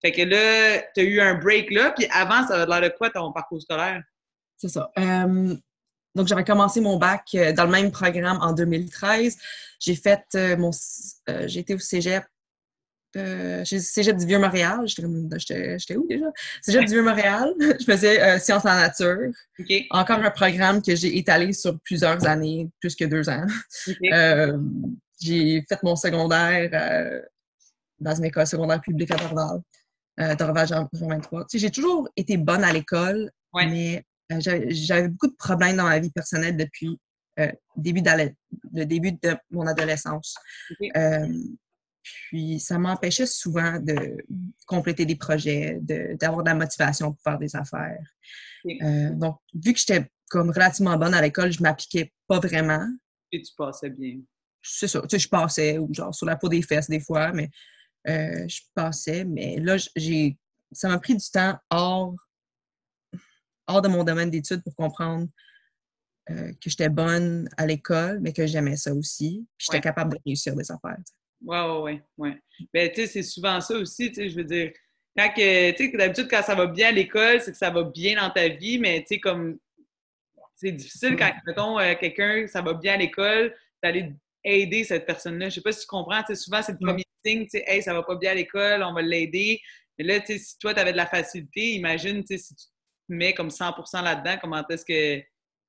Fait 0.00 0.10
que 0.10 0.22
là, 0.22 0.82
tu 0.94 1.00
as 1.02 1.04
eu 1.04 1.20
un 1.20 1.34
break 1.34 1.70
là, 1.70 1.90
puis 1.90 2.06
avant, 2.10 2.46
ça 2.46 2.62
a 2.62 2.66
l'air 2.66 2.90
de 2.90 2.96
quoi 2.96 3.10
ton 3.10 3.30
parcours 3.32 3.60
scolaire? 3.60 4.02
C'est 4.56 4.70
ça. 4.70 4.90
Euh, 4.98 5.54
donc, 6.14 6.26
j'avais 6.26 6.42
commencé 6.42 6.80
mon 6.80 6.96
bac 6.96 7.26
euh, 7.34 7.52
dans 7.52 7.64
le 7.64 7.70
même 7.70 7.90
programme 7.90 8.38
en 8.40 8.54
2013. 8.54 9.36
J'ai 9.78 9.94
fait 9.94 10.24
mon. 10.56 10.70
j'ai 11.46 11.60
été 11.60 11.74
au 11.74 11.78
cégep 11.78 12.24
euh, 13.16 13.64
Cégep 13.64 14.16
du 14.16 14.26
Vieux-Montréal. 14.26 14.80
J'étais 14.86 15.04
où 15.04 16.06
déjà? 16.06 16.32
Cégep 16.62 16.84
du 16.84 16.94
Vieux-Montréal. 16.94 17.52
je 17.80 17.84
faisais 17.84 18.22
euh, 18.22 18.38
sciences 18.38 18.64
en 18.64 18.74
nature. 18.74 19.30
Encore 19.90 20.18
un 20.18 20.30
programme 20.30 20.82
que 20.82 20.94
j'ai 20.94 21.18
étalé 21.18 21.52
sur 21.52 21.78
plusieurs 21.80 22.26
années, 22.26 22.68
plus 22.80 22.94
que 22.94 23.04
deux 23.04 23.28
ans. 23.28 23.46
Euh, 24.12 24.58
j'ai 25.20 25.62
fait 25.68 25.82
mon 25.82 25.94
secondaire 25.94 26.70
euh, 26.72 27.20
dans 27.98 28.14
une 28.14 28.24
école 28.24 28.46
secondaire 28.46 28.80
publique 28.80 29.10
à 29.10 29.16
Dorval, 29.16 29.60
Dorval 30.36 30.66
Jean, 30.66 30.88
23. 30.92 31.46
j'ai 31.52 31.70
toujours 31.70 32.08
été 32.16 32.36
bonne 32.36 32.64
à 32.64 32.72
l'école, 32.72 33.30
mais 33.54 34.04
j'avais 34.38 35.08
beaucoup 35.08 35.28
de 35.28 35.36
problèmes 35.36 35.76
dans 35.76 35.84
ma 35.84 35.98
vie 35.98 36.10
personnelle 36.10 36.56
depuis 36.56 36.98
début 37.76 38.02
le 38.72 38.84
début 38.84 39.12
de 39.12 39.36
mon 39.50 39.66
adolescence 39.66 40.34
puis 42.02 42.60
ça 42.60 42.78
m'empêchait 42.78 43.26
souvent 43.26 43.78
de 43.78 44.16
compléter 44.66 45.04
des 45.04 45.16
projets, 45.16 45.78
d'avoir 45.80 46.42
de, 46.42 46.48
la 46.48 46.54
motivation 46.54 47.12
pour 47.12 47.22
faire 47.22 47.38
des 47.38 47.54
affaires. 47.54 48.02
Euh, 48.82 49.10
donc, 49.10 49.38
vu 49.54 49.72
que 49.72 49.78
j'étais 49.78 50.10
comme 50.28 50.50
relativement 50.50 50.96
bonne 50.96 51.14
à 51.14 51.20
l'école, 51.20 51.52
je 51.52 51.62
m'appliquais 51.62 52.12
pas 52.26 52.38
vraiment. 52.38 52.86
Et 53.32 53.42
tu 53.42 53.52
passais 53.56 53.90
bien. 53.90 54.20
C'est 54.62 54.88
ça. 54.88 55.00
Tu 55.02 55.08
sais, 55.10 55.18
je 55.18 55.28
passais, 55.28 55.78
ou 55.78 55.92
genre 55.92 56.14
sur 56.14 56.26
la 56.26 56.36
peau 56.36 56.48
des 56.48 56.62
fesses 56.62 56.88
des 56.88 57.00
fois, 57.00 57.32
mais 57.32 57.50
euh, 58.08 58.46
je 58.48 58.60
passais. 58.74 59.24
Mais 59.24 59.58
là, 59.58 59.76
j'ai 59.96 60.38
ça 60.72 60.88
m'a 60.88 60.98
pris 60.98 61.16
du 61.16 61.30
temps 61.30 61.58
hors, 61.70 62.14
hors 63.66 63.82
de 63.82 63.88
mon 63.88 64.04
domaine 64.04 64.30
d'études 64.30 64.62
pour 64.62 64.74
comprendre 64.76 65.28
euh, 66.30 66.52
que 66.52 66.70
j'étais 66.70 66.88
bonne 66.88 67.48
à 67.56 67.66
l'école, 67.66 68.20
mais 68.20 68.32
que 68.32 68.46
j'aimais 68.46 68.76
ça 68.76 68.94
aussi. 68.94 69.46
Puis 69.56 69.66
j'étais 69.70 69.80
capable 69.80 70.14
de 70.14 70.20
réussir 70.24 70.54
des 70.54 70.70
affaires. 70.70 70.98
Oui, 71.42 71.58
oui, 71.82 72.00
oui. 72.18 72.30
Ben, 72.72 72.90
tu 72.90 73.02
sais, 73.02 73.06
c'est 73.06 73.22
souvent 73.22 73.60
ça 73.60 73.74
aussi, 73.74 74.08
tu 74.08 74.14
sais, 74.16 74.28
je 74.28 74.36
veux 74.36 74.44
dire. 74.44 74.72
Quand 75.16 75.28
que, 75.30 75.70
tu 75.72 75.90
sais, 75.90 75.96
d'habitude, 75.96 76.28
quand 76.30 76.42
ça 76.42 76.54
va 76.54 76.66
bien 76.66 76.88
à 76.88 76.92
l'école, 76.92 77.40
c'est 77.40 77.50
que 77.50 77.58
ça 77.58 77.70
va 77.70 77.82
bien 77.82 78.20
dans 78.20 78.30
ta 78.30 78.48
vie, 78.48 78.78
mais 78.78 79.00
tu 79.00 79.14
sais, 79.14 79.20
comme, 79.20 79.58
c'est 80.54 80.72
difficile 80.72 81.16
quand, 81.16 81.32
mettons, 81.46 81.78
euh, 81.78 81.94
quelqu'un, 81.98 82.46
ça 82.46 82.62
va 82.62 82.74
bien 82.74 82.94
à 82.94 82.96
l'école, 82.96 83.54
d'aller 83.82 84.12
aider 84.44 84.84
cette 84.84 85.06
personne-là. 85.06 85.48
Je 85.48 85.56
sais 85.56 85.60
pas 85.62 85.72
si 85.72 85.80
tu 85.80 85.86
comprends, 85.86 86.20
tu 86.22 86.28
sais, 86.28 86.36
souvent, 86.36 86.62
c'est 86.62 86.72
le 86.72 86.78
premier 86.78 87.04
signe, 87.24 87.44
tu 87.44 87.50
sais, 87.50 87.64
hey, 87.66 87.82
ça 87.82 87.94
va 87.94 88.02
pas 88.02 88.16
bien 88.16 88.32
à 88.32 88.34
l'école, 88.34 88.82
on 88.82 88.92
va 88.92 89.02
l'aider. 89.02 89.60
Mais 89.98 90.04
là, 90.04 90.20
tu 90.20 90.26
sais, 90.26 90.38
si 90.38 90.58
toi, 90.58 90.74
tu 90.74 90.80
avais 90.80 90.92
de 90.92 90.96
la 90.96 91.06
facilité, 91.06 91.72
imagine, 91.72 92.22
tu 92.22 92.36
sais, 92.36 92.38
si 92.38 92.54
tu 92.54 92.66
te 92.66 92.70
mets 93.08 93.34
comme 93.34 93.48
100% 93.48 94.02
là-dedans, 94.02 94.38
comment 94.40 94.66
est-ce 94.68 94.84
que 94.84 95.22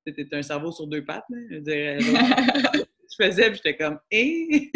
tu 0.07 0.27
un 0.33 0.41
cerveau 0.41 0.71
sur 0.71 0.87
deux 0.87 1.03
pattes, 1.03 1.25
là? 1.29 1.37
Je 1.49 1.57
dire, 1.57 1.99
euh, 1.99 2.83
je 3.11 3.25
faisais, 3.25 3.49
puis 3.49 3.61
j'étais 3.63 3.77
comme, 3.77 3.99
hé! 4.09 4.71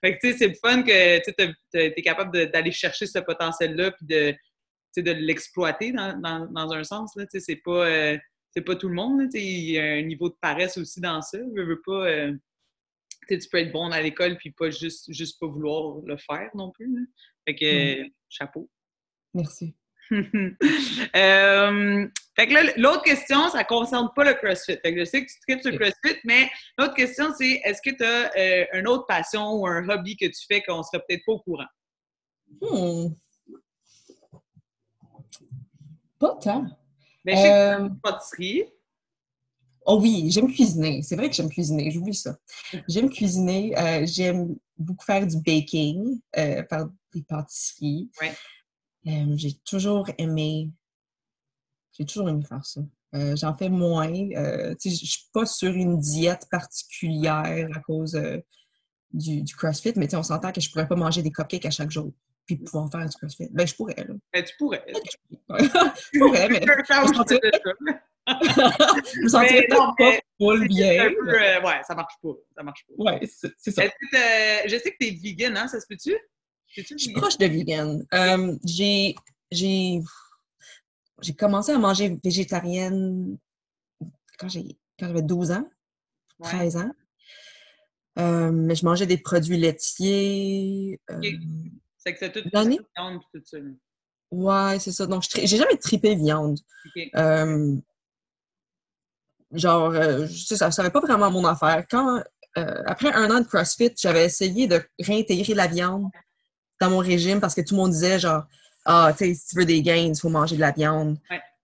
fait 0.00 0.14
que, 0.14 0.18
tu 0.20 0.32
sais, 0.32 0.38
c'est 0.38 0.48
le 0.48 0.54
fun 0.54 0.82
que 0.82 1.18
tu 1.18 1.34
es 1.78 2.02
capable 2.02 2.50
d'aller 2.50 2.72
chercher 2.72 3.06
ce 3.06 3.18
potentiel-là, 3.18 3.92
puis 3.92 4.06
de, 4.06 4.34
de 5.02 5.10
l'exploiter 5.12 5.92
dans, 5.92 6.18
dans, 6.18 6.46
dans, 6.46 6.72
un 6.72 6.84
sens. 6.84 7.12
Tu 7.14 7.24
sais, 7.30 7.40
c'est 7.40 7.56
pas, 7.56 7.86
euh, 7.86 8.18
pas 8.64 8.76
tout 8.76 8.88
le 8.88 8.94
monde. 8.94 9.28
Il 9.34 9.70
y 9.70 9.78
a 9.78 9.84
un 9.84 10.02
niveau 10.02 10.28
de 10.28 10.36
paresse 10.40 10.78
aussi 10.78 11.00
dans 11.00 11.20
ça. 11.22 11.38
Je 11.38 11.62
veux 11.62 11.82
pas. 11.84 12.06
Euh, 12.08 12.32
tu 13.28 13.38
peux 13.50 13.58
être 13.58 13.72
bon 13.72 13.90
à 13.90 14.00
l'école 14.00 14.36
puis 14.36 14.52
pas 14.52 14.70
juste, 14.70 15.12
juste 15.12 15.40
pas 15.40 15.48
vouloir 15.48 16.00
le 16.04 16.16
faire 16.16 16.48
non 16.54 16.70
plus. 16.70 17.10
Fait 17.44 17.54
que, 17.54 18.02
mm. 18.02 18.10
chapeau. 18.28 18.70
Merci. 19.34 19.74
euh, 20.12 22.08
fait 22.36 22.46
que 22.46 22.52
là, 22.52 22.72
l'autre 22.76 23.02
question, 23.02 23.48
ça 23.48 23.58
ne 23.58 23.64
concerne 23.64 24.08
pas 24.14 24.24
le 24.24 24.34
CrossFit. 24.34 24.78
Fait 24.82 24.94
que 24.94 25.00
je 25.00 25.04
sais 25.04 25.24
que 25.24 25.30
tu 25.30 25.40
tripes 25.40 25.62
sur 25.62 25.72
le 25.72 25.78
CrossFit, 25.78 26.20
mais 26.24 26.48
l'autre 26.78 26.94
question, 26.94 27.32
c'est 27.36 27.60
est-ce 27.64 27.80
que 27.82 27.94
tu 27.94 28.04
as 28.04 28.32
euh, 28.36 28.66
une 28.78 28.86
autre 28.88 29.06
passion 29.06 29.52
ou 29.54 29.66
un 29.66 29.88
hobby 29.88 30.16
que 30.16 30.26
tu 30.26 30.46
fais 30.46 30.62
qu'on 30.62 30.78
ne 30.78 30.82
serait 30.82 31.02
peut-être 31.08 31.24
pas 31.26 31.32
au 31.32 31.40
courant? 31.40 31.66
Hmm. 32.60 33.14
Pas 36.18 36.38
tant. 36.40 36.66
Ben, 37.24 37.36
je 37.36 37.42
sais 37.42 37.48
que 37.48 37.82
euh... 37.82 37.88
pâtisserie. 38.02 38.64
Oh 39.88 40.00
oui, 40.00 40.30
j'aime 40.30 40.52
cuisiner. 40.52 41.02
C'est 41.02 41.16
vrai 41.16 41.28
que 41.28 41.34
j'aime 41.36 41.48
cuisiner, 41.48 41.90
j'oublie 41.90 42.14
ça. 42.14 42.36
J'aime 42.88 43.08
cuisiner. 43.08 43.72
J'aime 44.04 44.56
beaucoup 44.76 45.04
faire 45.04 45.24
du 45.26 45.36
baking, 45.40 46.20
faire 46.34 46.88
des 47.14 47.22
pâtisseries. 47.22 48.10
Ouais. 48.20 48.32
Euh, 49.06 49.36
j'ai 49.36 49.54
toujours 49.64 50.08
aimé 50.18 50.70
j'ai 51.98 52.04
toujours 52.04 52.28
aimé 52.28 52.42
faire 52.46 52.64
ça. 52.64 52.80
Euh, 53.14 53.34
j'en 53.36 53.56
fais 53.56 53.68
moins. 53.68 54.12
Euh, 54.12 54.74
je 54.82 54.88
ne 54.90 54.94
suis 54.94 55.28
pas 55.32 55.46
sur 55.46 55.72
une 55.72 55.98
diète 55.98 56.46
particulière 56.50 57.68
à 57.74 57.80
cause 57.80 58.14
euh, 58.16 58.38
du, 59.12 59.42
du, 59.42 59.54
CrossFit, 59.54 59.94
mais 59.96 60.14
on 60.14 60.22
s'entend 60.22 60.52
que 60.52 60.60
je 60.60 60.68
ne 60.68 60.72
pourrais 60.72 60.88
pas 60.88 60.96
manger 60.96 61.22
des 61.22 61.30
cupcakes 61.30 61.64
à 61.64 61.70
chaque 61.70 61.90
jour 61.90 62.12
puis 62.44 62.56
pouvoir 62.56 62.90
faire 62.90 63.08
du 63.08 63.16
CrossFit. 63.16 63.48
Ben, 63.50 63.66
je 63.66 63.74
pourrais, 63.74 63.94
là. 63.96 64.14
Ben, 64.32 64.44
tu 64.44 64.54
pourrais. 64.56 64.84
je 64.90 66.18
pourrais, 66.18 66.48
mais 66.48 66.60
je 66.62 66.68
me 69.22 69.28
sentirais 69.28 69.66
pas 69.68 69.94
full 70.38 70.68
bien. 70.68 71.08
Peu, 71.08 71.32
ouais, 71.32 71.80
ça 71.86 71.94
marche 71.94 72.14
pas. 72.22 72.32
Ça 72.56 72.62
marche 72.62 72.84
pas. 72.86 72.94
Ouais, 73.04 73.20
c'est 73.26 73.70
ça. 73.70 73.82
je 73.82 74.78
sais 74.82 74.92
que 74.92 74.96
tu 75.00 75.06
es 75.06 75.10
vegan, 75.12 75.56
hein? 75.56 75.68
Ça 75.68 75.80
se 75.80 75.86
peut-tu? 75.88 76.14
Je 76.68 76.96
suis 76.96 77.12
proche 77.12 77.38
de 77.38 77.46
vegan. 77.46 78.04
j'ai 78.64 79.14
j'ai 81.22 81.34
commencé 81.34 81.72
à 81.72 81.78
manger 81.78 82.18
végétarienne 82.22 83.38
quand 84.38 84.48
j'avais 84.48 85.22
12 85.22 85.52
ans, 85.52 85.68
13 86.42 86.76
ans. 86.76 86.90
Euh, 88.18 88.50
mais 88.50 88.74
je 88.74 88.84
mangeais 88.84 89.06
des 89.06 89.18
produits 89.18 89.58
laitiers. 89.58 91.00
Euh, 91.10 91.20
c'est 91.98 92.14
que 92.14 92.18
c'est 92.18 92.32
tout, 92.32 92.48
viande 92.52 93.20
tout 93.32 93.42
ça. 93.44 93.58
Ouais, 94.30 94.78
c'est 94.78 94.92
ça. 94.92 95.06
Donc, 95.06 95.24
j'ai 95.34 95.46
jamais 95.46 95.76
tripé 95.76 96.14
viande. 96.14 96.58
Euh, 97.14 97.76
genre, 99.52 99.94
ça, 100.28 100.70
ça 100.70 100.90
pas 100.90 101.00
vraiment 101.00 101.30
mon 101.30 101.44
affaire. 101.44 101.84
Quand, 101.90 102.22
après 102.54 103.12
un 103.12 103.30
an 103.30 103.40
de 103.40 103.46
CrossFit, 103.46 103.92
j'avais 103.98 104.24
essayé 104.24 104.66
de 104.66 104.82
réintégrer 104.98 105.54
la 105.54 105.66
viande 105.66 106.10
dans 106.80 106.90
mon 106.90 106.98
régime 106.98 107.40
parce 107.40 107.54
que 107.54 107.60
tout 107.60 107.74
le 107.74 107.80
monde 107.80 107.92
disait, 107.92 108.18
genre, 108.18 108.44
ah, 108.84 109.12
tu 109.16 109.26
sais, 109.26 109.34
si 109.34 109.48
tu 109.48 109.56
veux 109.56 109.64
des 109.64 109.82
gains, 109.82 109.96
il 109.96 110.18
faut 110.18 110.28
manger 110.28 110.56
de 110.56 110.60
la 110.60 110.70
viande. 110.70 111.18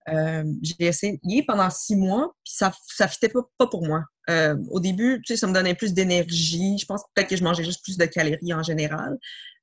Euh, 0.09 0.45
j'ai 0.61 0.87
essayé 0.87 1.45
pendant 1.47 1.71
six 1.71 1.95
mois, 1.95 2.35
puis 2.45 2.54
ça 2.54 2.73
ne 3.00 3.07
fitait 3.07 3.28
pas, 3.28 3.42
pas, 3.57 3.69
pour 3.69 3.87
moi. 3.87 4.04
Euh, 4.31 4.57
au 4.71 4.81
début, 4.81 5.23
tu 5.25 5.33
sais, 5.33 5.37
ça 5.37 5.47
me 5.47 5.52
donnait 5.52 5.75
plus 5.75 5.95
d'énergie. 5.95 6.76
Je 6.78 6.87
pense 6.87 7.02
peut-être 7.14 7.28
que 7.28 7.37
je 7.37 7.45
mangeais 7.45 7.64
juste 7.64 7.85
plus 7.85 7.97
de 7.97 8.04
calories 8.07 8.52
en 8.52 8.62
général. 8.62 9.19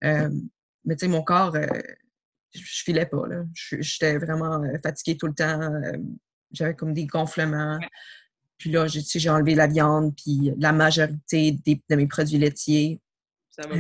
Euh, 0.06 0.30
mais 0.86 0.96
tu 0.96 1.06
sais, 1.06 1.08
mon 1.12 1.24
corps, 1.24 1.56
je, 2.54 2.62
filais 2.64 3.06
pas. 3.06 3.24
J'étais 3.54 4.18
vraiment 4.18 4.62
fatiguée 4.82 5.18
tout 5.18 5.28
le 5.28 5.36
temps. 5.36 5.60
J'avais 6.52 6.76
comme 6.76 6.94
des 6.94 7.06
gonflements. 7.06 7.80
Puis 8.58 8.72
là, 8.72 8.88
j'ai 8.88 9.30
enlevé 9.30 9.56
la 9.56 9.68
viande, 9.68 10.16
puis 10.16 10.52
la 10.58 10.72
majorité 10.72 11.52
de 11.52 11.96
mes 11.96 12.08
produits 12.08 12.38
laitiers. 12.38 13.02
Ça 13.50 13.68
va. 13.68 13.76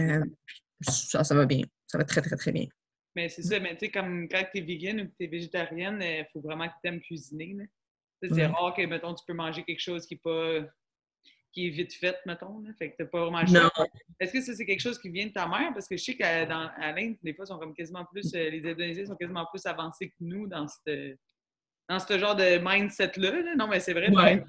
Ça, 0.82 1.24
ça 1.24 1.36
va 1.36 1.46
bien. 1.46 1.64
Ça 1.88 1.98
va 1.98 2.04
très, 2.04 2.22
très, 2.22 2.36
très 2.36 2.52
bien. 2.52 2.68
Mais 3.16 3.28
c'est 3.30 3.42
ça, 3.42 3.60
mais 3.60 3.74
tu 3.76 3.86
sais, 3.86 3.92
comme 3.92 4.28
quand 4.30 4.44
tu 4.52 4.60
es 4.60 4.62
vegan 4.62 5.02
ou 5.02 5.06
que 5.06 5.14
tu 5.20 5.26
es 5.26 5.28
végétarienne, 5.28 6.00
il 6.02 6.28
faut 6.32 6.42
vraiment 6.42 6.68
que 6.68 6.74
tu 6.82 6.90
aimes 6.90 7.02
cuisiner. 7.02 7.56
C'est 8.22 8.46
rare 8.46 8.74
que, 8.76 8.86
mettons, 8.86 9.14
tu 9.14 9.24
peux 9.26 9.34
manger 9.34 9.64
quelque 9.64 9.82
chose 9.82 10.06
qui 10.06 10.16
est 10.16 10.22
pas 10.24 10.66
qui 11.52 11.68
est 11.68 11.70
vite 11.70 11.94
fait, 11.94 12.16
mettons. 12.26 12.60
Là. 12.60 12.70
Fait 12.78 12.92
que 12.92 12.98
t'as 13.00 13.06
pas 13.06 13.22
vraiment 13.22 13.42
Non. 13.44 13.70
Est-ce 14.20 14.34
que 14.34 14.42
ça, 14.42 14.54
c'est 14.54 14.66
quelque 14.66 14.82
chose 14.82 15.00
qui 15.00 15.10
vient 15.10 15.28
de 15.28 15.32
ta 15.32 15.48
mère? 15.48 15.72
Parce 15.74 15.88
que 15.88 15.98
je 15.98 16.04
sais 16.04 16.16
qu'à 16.16 16.46
l'Inde, 16.46 17.16
des 17.24 17.34
fois, 17.34 17.46
sont 17.46 17.58
comme 17.58 17.74
quasiment 17.74 18.06
plus, 18.06 18.34
euh, 18.36 18.50
les 18.50 18.60
Indonésiens 18.60 19.06
sont 19.06 19.16
quasiment 19.16 19.46
plus 19.52 19.66
avancés 19.66 20.10
que 20.10 20.16
nous 20.20 20.48
dans 20.48 20.68
ce 20.68 21.16
dans 21.90 22.00
ce 22.00 22.20
genre 22.20 22.36
de 22.36 22.60
mindset-là. 22.62 23.56
Non, 23.56 23.68
mais 23.68 23.80
c'est 23.80 23.94
vrai. 23.94 24.12
Ouais. 24.12 24.44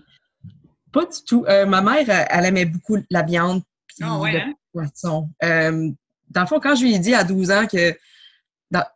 Pas 0.92 1.06
du 1.06 1.25
tout. 1.26 1.44
Euh, 1.49 1.64
ma 1.64 1.80
mère, 1.80 2.26
elle 2.30 2.44
aimait 2.44 2.66
beaucoup 2.66 2.99
la 3.10 3.22
viande 3.22 3.62
et 3.99 4.04
oh, 4.04 4.20
ouais, 4.22 4.32
le 4.32 4.38
hein? 4.40 4.54
poisson. 4.72 5.30
Euh, 5.42 5.90
dans 6.30 6.42
le 6.42 6.46
fond, 6.46 6.60
quand 6.60 6.75
je 6.75 6.82
lui 6.82 6.94
ai 6.94 6.99
dit 6.99 7.14
à 7.14 7.25
12 7.25 7.50
ans 7.50 7.66
que 7.66 7.94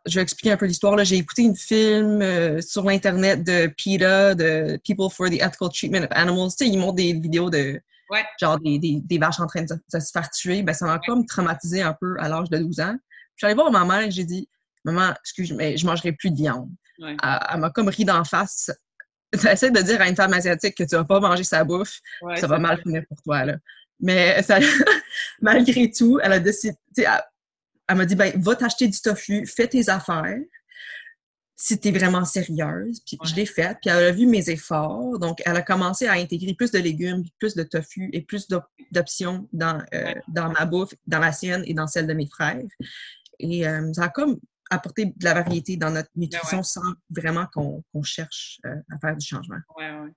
je 0.05 0.15
vais 0.15 0.21
expliquer 0.21 0.51
un 0.53 0.57
peu 0.57 0.65
l'histoire. 0.65 1.03
J'ai 1.03 1.17
écouté 1.17 1.45
un 1.47 1.53
film 1.53 2.21
euh, 2.21 2.61
sur 2.61 2.83
l'Internet 2.83 3.43
de 3.43 3.67
PETA, 3.67 4.35
de 4.35 4.79
People 4.85 5.09
for 5.11 5.29
the 5.29 5.33
Ethical 5.33 5.69
Treatment 5.69 6.03
of 6.03 6.11
Animals. 6.11 6.51
Tu 6.51 6.65
sais, 6.65 6.67
ils 6.67 6.77
montrent 6.77 6.95
des 6.95 7.13
vidéos 7.13 7.49
de 7.49 7.81
genre 8.39 8.59
des, 8.59 8.77
des, 8.79 9.17
vaches 9.17 9.39
en 9.39 9.47
train 9.47 9.63
de, 9.63 9.67
se 9.67 10.11
faire 10.13 10.29
tuer. 10.29 10.63
Ben, 10.63 10.73
ça 10.73 10.85
m'a 10.85 10.99
comme 11.05 11.25
traumatisé 11.25 11.81
un 11.81 11.93
peu 11.99 12.15
à 12.19 12.29
l'âge 12.29 12.49
de 12.49 12.57
12 12.57 12.79
ans. 12.79 12.95
Je 13.35 13.39
suis 13.39 13.45
allée 13.47 13.55
voir 13.55 13.71
ma 13.71 13.83
mère 13.83 14.07
et 14.07 14.11
j'ai 14.11 14.23
dit 14.23 14.47
Maman, 14.85 15.13
excuse, 15.19 15.51
mais 15.51 15.75
je 15.75 15.85
mangerai 15.85 16.13
plus 16.13 16.29
de 16.29 16.35
viande. 16.35 16.69
Elle, 16.99 17.59
m'a 17.59 17.69
comme 17.71 17.89
ri 17.89 18.05
d'en 18.05 18.23
face. 18.23 18.71
Tu 19.37 19.45
essaies 19.47 19.71
de 19.71 19.81
dire 19.81 19.99
à 19.99 20.07
une 20.07 20.15
femme 20.15 20.31
asiatique 20.31 20.75
que 20.75 20.83
tu 20.83 20.95
vas 20.95 21.03
pas 21.03 21.19
manger 21.19 21.43
sa 21.43 21.65
bouffe, 21.65 21.99
ça 22.35 22.47
va 22.47 22.57
mal 22.57 22.79
finir 22.81 23.03
pour 23.09 23.21
toi. 23.21 23.43
Là. 23.43 23.57
Mais 23.99 24.41
ça, 24.43 24.59
malgré 25.41 25.91
tout, 25.91 26.19
elle 26.23 26.31
a 26.31 26.39
décidé 26.39 26.73
elle 26.97 27.97
m'a 27.97 28.05
dit 28.05 28.15
ben, 28.15 28.33
va 28.41 28.55
t'acheter 28.55 28.87
du 28.87 28.99
tofu, 28.99 29.45
fais 29.45 29.67
tes 29.67 29.89
affaires 29.89 30.39
si 31.55 31.79
tu 31.79 31.87
es 31.87 31.91
vraiment 31.91 32.25
sérieuse. 32.25 33.01
Puis 33.05 33.17
je 33.23 33.35
l'ai 33.35 33.45
fait. 33.45 33.77
Puis 33.81 33.89
elle 33.89 34.05
a 34.05 34.11
vu 34.11 34.25
mes 34.25 34.49
efforts. 34.49 35.17
Donc, 35.19 35.41
elle 35.45 35.55
a 35.55 35.61
commencé 35.61 36.05
à 36.07 36.13
intégrer 36.13 36.53
plus 36.53 36.71
de 36.71 36.79
légumes, 36.79 37.23
plus 37.39 37.55
de 37.55 37.63
tofu 37.63 38.09
et 38.13 38.21
plus 38.21 38.47
d'options 38.91 39.47
dans, 39.53 39.81
euh, 39.93 40.13
dans 40.27 40.51
ma 40.51 40.65
bouffe, 40.65 40.93
dans 41.07 41.19
la 41.19 41.31
sienne 41.31 41.63
et 41.65 41.73
dans 41.73 41.87
celle 41.87 42.07
de 42.07 42.13
mes 42.13 42.27
frères. 42.27 42.61
Et 43.39 43.67
euh, 43.67 43.91
ça 43.93 44.03
a 44.03 44.09
comme 44.09 44.39
apporté 44.69 45.05
de 45.05 45.23
la 45.23 45.33
variété 45.33 45.77
dans 45.77 45.91
notre 45.91 46.09
nutrition 46.15 46.63
sans 46.63 46.93
vraiment 47.09 47.45
qu'on 47.53 48.03
cherche 48.03 48.59
euh, 48.65 48.75
à 48.91 48.99
faire 48.99 49.15
du 49.15 49.25
changement. 49.25 49.59
Oui, 49.77 49.85
oui. 50.03 50.09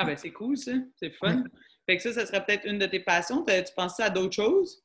Ah 0.00 0.04
ben 0.04 0.16
c'est 0.16 0.30
cool 0.30 0.56
ça, 0.56 0.70
c'est 0.94 1.10
fun. 1.10 1.42
Fait 1.84 1.96
que 1.96 2.02
ça, 2.04 2.12
ça 2.12 2.24
serait 2.24 2.46
peut-être 2.46 2.64
une 2.66 2.78
de 2.78 2.86
tes 2.86 3.00
passions. 3.00 3.44
Tu 3.44 3.72
pensais 3.74 4.04
à 4.04 4.10
d'autres 4.10 4.36
choses? 4.36 4.84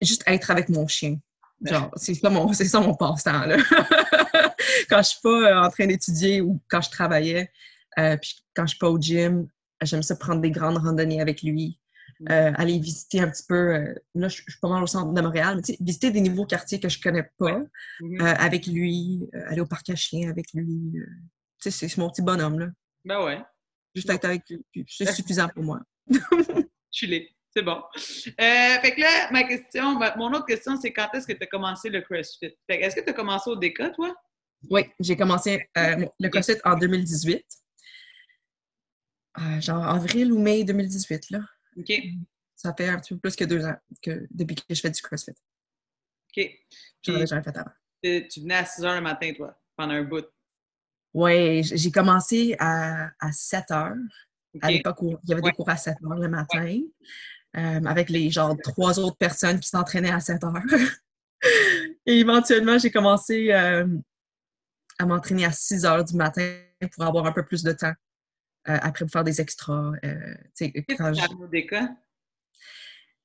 Juste 0.00 0.22
être 0.26 0.50
avec 0.50 0.68
mon 0.68 0.86
chien. 0.86 1.18
Genre, 1.64 1.90
c'est 1.96 2.14
ça 2.14 2.30
mon, 2.30 2.52
c'est 2.52 2.66
ça 2.66 2.80
mon 2.80 2.94
passe-temps, 2.94 3.46
là. 3.46 3.56
quand 4.90 4.98
je 4.98 5.08
suis 5.08 5.20
pas 5.22 5.28
euh, 5.28 5.62
en 5.62 5.70
train 5.70 5.86
d'étudier 5.86 6.40
ou 6.40 6.60
quand 6.68 6.80
je 6.80 6.90
travaillais, 6.90 7.50
euh, 7.98 8.16
puis 8.16 8.44
quand 8.54 8.64
je 8.64 8.70
suis 8.70 8.78
pas 8.78 8.90
au 8.90 9.00
gym, 9.00 9.48
j'aime 9.82 10.02
ça 10.02 10.16
prendre 10.16 10.40
des 10.40 10.50
grandes 10.50 10.78
randonnées 10.78 11.20
avec 11.20 11.42
lui. 11.42 11.78
Mm. 12.20 12.26
Euh, 12.30 12.52
aller 12.56 12.78
visiter 12.78 13.20
un 13.20 13.28
petit 13.28 13.44
peu, 13.46 13.74
euh, 13.74 13.94
là, 14.14 14.28
je, 14.28 14.36
suis 14.36 14.60
pas 14.60 14.68
mal 14.68 14.82
au 14.82 14.86
centre 14.86 15.12
de 15.12 15.20
Montréal, 15.20 15.56
mais 15.56 15.76
visiter 15.80 16.10
des 16.10 16.20
nouveaux 16.20 16.46
quartiers 16.46 16.80
que 16.80 16.88
je 16.88 17.00
connais 17.00 17.28
pas 17.38 17.60
mm-hmm. 18.00 18.22
avec 18.22 18.66
lui, 18.66 19.28
aller 19.48 19.60
au 19.60 19.66
parc 19.66 19.90
à 19.90 19.96
chiens 19.96 20.30
avec 20.30 20.52
lui. 20.54 20.92
tu 21.60 21.70
sais, 21.70 21.88
c'est 21.88 21.98
mon 21.98 22.10
petit 22.10 22.22
bonhomme, 22.22 22.58
là. 22.58 22.68
Ben 23.04 23.24
ouais. 23.24 23.42
Juste 23.94 24.10
être 24.10 24.24
avec 24.24 24.42
lui, 24.48 24.64
c'est 24.88 25.06
suffisant 25.12 25.48
pour 25.48 25.62
moi. 25.62 25.80
je 26.92 27.06
l'ai. 27.06 27.35
C'est 27.56 27.62
bon. 27.62 27.82
fait 27.94 28.94
que 28.94 29.00
là, 29.00 29.30
ma 29.32 29.42
question, 29.44 29.98
mon 30.18 30.30
autre 30.34 30.44
question, 30.44 30.78
c'est 30.78 30.92
quand 30.92 31.08
est-ce 31.14 31.26
que 31.26 31.32
tu 31.32 31.42
as 31.42 31.46
commencé 31.46 31.88
le 31.88 32.02
CrossFit? 32.02 32.54
est-ce 32.68 32.96
que 32.96 33.00
tu 33.00 33.08
as 33.08 33.14
commencé 33.14 33.48
au 33.48 33.56
DECA, 33.56 33.90
toi? 33.90 34.14
Oui, 34.68 34.82
j'ai 35.00 35.16
commencé 35.16 35.66
le 35.74 36.28
CrossFit 36.28 36.58
en 36.64 36.76
2018. 36.76 37.42
genre 39.60 39.86
avril 39.86 40.32
ou 40.32 40.38
mai 40.38 40.64
2018, 40.64 41.30
là. 41.30 41.40
OK. 41.78 41.92
Ça 42.54 42.74
fait 42.74 42.88
un 42.88 42.98
petit 42.98 43.14
peu 43.14 43.20
plus 43.20 43.36
que 43.36 43.44
deux 43.44 43.64
ans 43.64 43.76
que, 44.02 44.26
depuis 44.30 44.56
que 44.56 44.74
je 44.74 44.80
fais 44.80 44.90
du 44.90 45.00
CrossFit. 45.00 45.32
OK. 46.36 46.50
J'en 47.04 47.14
avais 47.14 47.26
jamais 47.26 47.42
fait 47.42 47.56
avant. 47.56 47.72
Tu 48.02 48.40
venais 48.40 48.56
à 48.56 48.66
6 48.66 48.84
heures 48.84 48.96
le 48.96 49.00
matin, 49.00 49.32
toi, 49.34 49.58
pendant 49.74 49.94
un 49.94 50.02
bout. 50.02 50.26
Oui, 51.14 51.62
j'ai 51.62 51.90
commencé 51.90 52.54
à, 52.58 53.08
à 53.18 53.32
7 53.32 53.70
heures. 53.70 53.96
À 54.60 54.70
l'époque 54.70 55.00
où 55.02 55.18
il 55.24 55.30
y 55.30 55.32
avait 55.32 55.42
des 55.42 55.52
cours 55.52 55.68
à 55.70 55.76
7 55.78 55.96
heures 56.04 56.18
le 56.18 56.28
matin, 56.28 56.80
euh, 57.56 57.80
avec 57.86 58.10
les 58.10 58.30
genre 58.30 58.54
trois 58.62 58.98
autres 58.98 59.16
personnes 59.16 59.60
qui 59.60 59.68
s'entraînaient 59.68 60.12
à 60.12 60.20
7 60.20 60.44
heures. 60.44 60.52
Et 62.06 62.20
éventuellement, 62.20 62.78
j'ai 62.78 62.90
commencé 62.90 63.50
euh, 63.50 63.86
à 64.98 65.06
m'entraîner 65.06 65.46
à 65.46 65.52
6 65.52 65.84
heures 65.86 66.04
du 66.04 66.16
matin 66.16 66.58
pour 66.94 67.04
avoir 67.04 67.24
un 67.26 67.32
peu 67.32 67.44
plus 67.44 67.62
de 67.62 67.72
temps 67.72 67.94
euh, 68.68 68.78
après 68.82 69.04
pour 69.04 69.12
faire 69.12 69.24
des 69.24 69.40
extras. 69.40 69.92
Quand 70.02 71.14
je... 71.14 71.20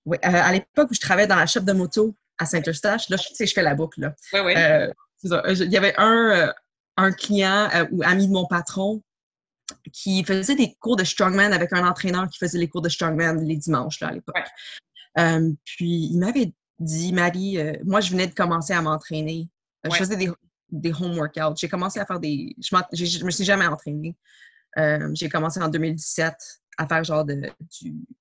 Oui, 0.06 0.18
à 0.22 0.52
l'époque 0.52 0.90
où 0.92 0.94
je 0.94 1.00
travaillais 1.00 1.28
dans 1.28 1.36
la 1.36 1.46
shop 1.46 1.62
de 1.62 1.74
moto 1.74 2.16
à 2.38 2.46
Saint-Eustache, 2.46 3.10
là, 3.10 3.18
je, 3.18 3.46
je 3.46 3.54
fais 3.54 3.62
la 3.62 3.76
boucle. 3.76 4.02
Là. 4.02 4.16
Oui, 4.34 4.40
oui. 4.40 4.54
il 5.24 5.72
y 5.72 5.78
avait 5.78 5.94
un, 5.98 6.54
un 6.98 7.12
client 7.12 7.70
ou 7.92 8.02
ami 8.04 8.28
de 8.28 8.34
mon 8.34 8.48
patron 8.48 9.04
qui 9.94 10.24
faisait 10.24 10.56
des 10.56 10.76
cours 10.80 10.96
de 10.96 11.04
strongman 11.04 11.54
avec 11.54 11.74
un 11.74 11.88
entraîneur 11.88 12.28
qui 12.30 12.38
faisait 12.38 12.58
les 12.58 12.68
cours 12.68 12.82
de 12.82 12.90
strongman 12.90 13.44
les 13.44 13.58
dimanches 13.58 14.00
là, 14.00 14.08
à 14.08 14.12
l'époque. 14.12 14.48
puis 15.66 16.10
il 16.12 16.18
m'avait 16.20 16.54
dit, 16.80 17.14
Marie, 17.14 17.58
moi 17.84 18.02
je 18.02 18.12
venais 18.12 18.28
de 18.28 18.34
commencer 18.34 18.74
à 18.74 18.82
m'entraîner. 18.82 19.50
Je 19.84 19.96
faisais 19.96 20.16
des, 20.16 20.32
des 20.72 20.94
home 20.94 21.18
workouts. 21.18 21.56
J'ai 21.58 21.70
commencé 21.70 22.00
à 22.00 22.06
faire 22.06 22.20
des. 22.20 22.56
Je, 22.60 23.06
je 23.06 23.26
me 23.26 23.32
suis 23.32 23.44
jamais 23.44 23.68
entraînée. 23.68 24.16
Euh, 24.78 25.10
j'ai 25.14 25.30
commencé 25.30 25.62
en 25.62 25.68
2017 25.68 26.34
à 26.78 26.88
faire 26.88 27.04
genre 27.04 27.26
de, 27.26 27.42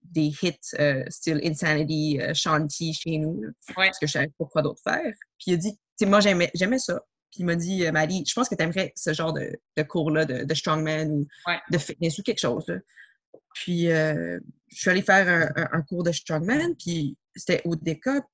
des 0.02 0.33
hits 0.42 0.59
euh, 0.78 1.04
style 1.09 1.40
Insanity, 1.45 2.19
euh, 2.21 2.35
Shanti 2.35 2.92
chez 2.92 3.19
nous. 3.19 3.42
Parce 3.75 3.99
que 3.99 4.07
je 4.07 4.12
savais 4.12 4.33
pas 4.38 4.45
quoi 4.47 4.62
d'autre 4.62 4.80
faire. 4.83 5.12
Puis 5.38 5.52
il 5.52 5.54
a 5.54 5.57
dit, 5.57 5.78
tu 5.99 6.07
moi 6.07 6.21
j'aimais, 6.21 6.50
ça. 6.78 7.00
Puis 7.30 7.40
il 7.40 7.46
m'a 7.46 7.56
dit, 7.56 7.90
Marie, 7.92 8.25
je 8.26 8.34
pense 8.34 8.49
que 8.49 8.54
tu 8.54 8.62
aimerais 8.62 8.92
ce 8.96 9.12
genre 9.12 9.32
de, 9.32 9.82
cours-là 9.82 10.25
de, 10.25 10.54
strongman 10.54 11.10
ou 11.10 11.26
de 11.70 11.78
fitness 11.78 12.18
ou 12.18 12.22
quelque 12.22 12.40
chose. 12.40 12.66
Puis 13.54 13.84
je 13.84 14.40
suis 14.70 14.90
allée 14.90 15.02
faire 15.02 15.52
un, 15.56 15.82
cours 15.82 16.02
de 16.02 16.12
strongman, 16.12 16.75
puis 16.76 17.16
c'était 17.37 17.62
au 17.64 17.76
DECA. 17.76 18.26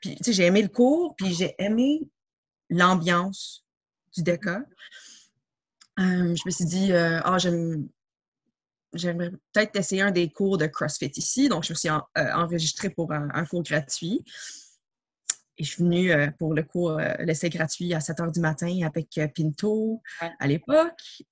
Puis 0.00 0.16
tu 0.16 0.24
sais, 0.24 0.32
j'ai 0.32 0.44
aimé 0.44 0.62
le 0.62 0.68
cours, 0.68 1.16
puis 1.16 1.34
j'ai 1.34 1.54
aimé 1.58 2.08
l'ambiance 2.70 3.64
du 4.14 4.22
DECA. 4.22 4.62
Euh, 5.98 6.34
je 6.34 6.42
me 6.44 6.50
suis 6.50 6.64
dit, 6.64 6.92
euh, 6.92 7.20
ah, 7.24 7.38
j'aimerais 7.38 9.30
peut-être 9.52 9.76
essayer 9.76 10.02
un 10.02 10.10
des 10.10 10.30
cours 10.30 10.58
de 10.58 10.66
CrossFit 10.66 11.12
ici. 11.16 11.48
Donc, 11.48 11.64
je 11.64 11.72
me 11.72 11.76
suis 11.76 11.88
euh, 11.88 12.00
enregistrée 12.14 12.90
pour 12.90 13.12
un, 13.12 13.44
cours 13.46 13.62
gratuit. 13.62 14.22
Et 15.58 15.64
je 15.64 15.70
suis 15.70 15.82
venue 15.82 16.12
pour 16.38 16.54
le 16.54 16.62
cours, 16.62 17.00
l'essai 17.20 17.48
gratuit 17.48 17.94
à 17.94 18.00
7 18.00 18.18
h 18.18 18.32
du 18.32 18.40
matin 18.40 18.78
avec 18.84 19.08
Pinto 19.34 20.02
à 20.20 20.46
l'époque. 20.46 21.24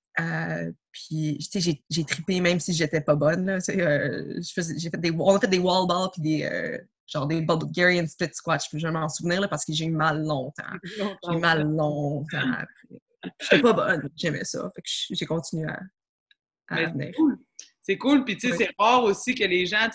puis, 0.93 1.39
tu 1.53 1.61
sais, 1.61 1.83
j'ai 1.91 2.05
tripé 2.05 2.41
même 2.41 2.59
si 2.59 2.73
j'étais 2.73 3.03
pas 3.03 3.17
bonne. 3.17 3.59
j'ai 3.67 4.91
fait 4.91 5.01
des, 5.01 5.11
on 5.11 5.37
a 5.37 5.41
fait 5.41 5.49
des 5.49 5.59
wall 5.59 5.87
balls 5.87 6.09
puis 6.13 6.23
des, 6.23 6.81
genre 7.07 7.27
des 7.27 7.41
Bulgarian 7.41 8.07
split 8.07 8.31
squats. 8.33 8.59
Je 8.59 8.79
peux 8.79 8.91
m'en 8.91 9.09
souvenir 9.09 9.49
parce 9.49 9.65
que 9.65 9.73
j'ai 9.73 9.87
eu 9.87 9.91
mal 9.91 10.23
longtemps. 10.23 10.63
J'ai 11.29 11.35
eu 11.35 11.39
mal 11.39 11.67
longtemps. 11.69 12.55
J'étais 13.41 13.63
pas 13.63 13.73
bonne, 13.73 14.11
j'aimais 14.17 14.45
ça. 14.45 14.71
Fait 14.75 14.83
que 14.83 14.89
j'ai 15.15 15.25
continué 15.25 15.67
à, 16.69 16.91
venir. 16.91 17.15
C'est 17.81 17.97
cool. 17.97 18.23
Puis, 18.25 18.37
tu 18.37 18.51
sais, 18.51 18.57
c'est 18.57 18.71
rare 18.79 19.03
aussi 19.05 19.35
que 19.35 19.45
les 19.45 19.65
gens, 19.65 19.89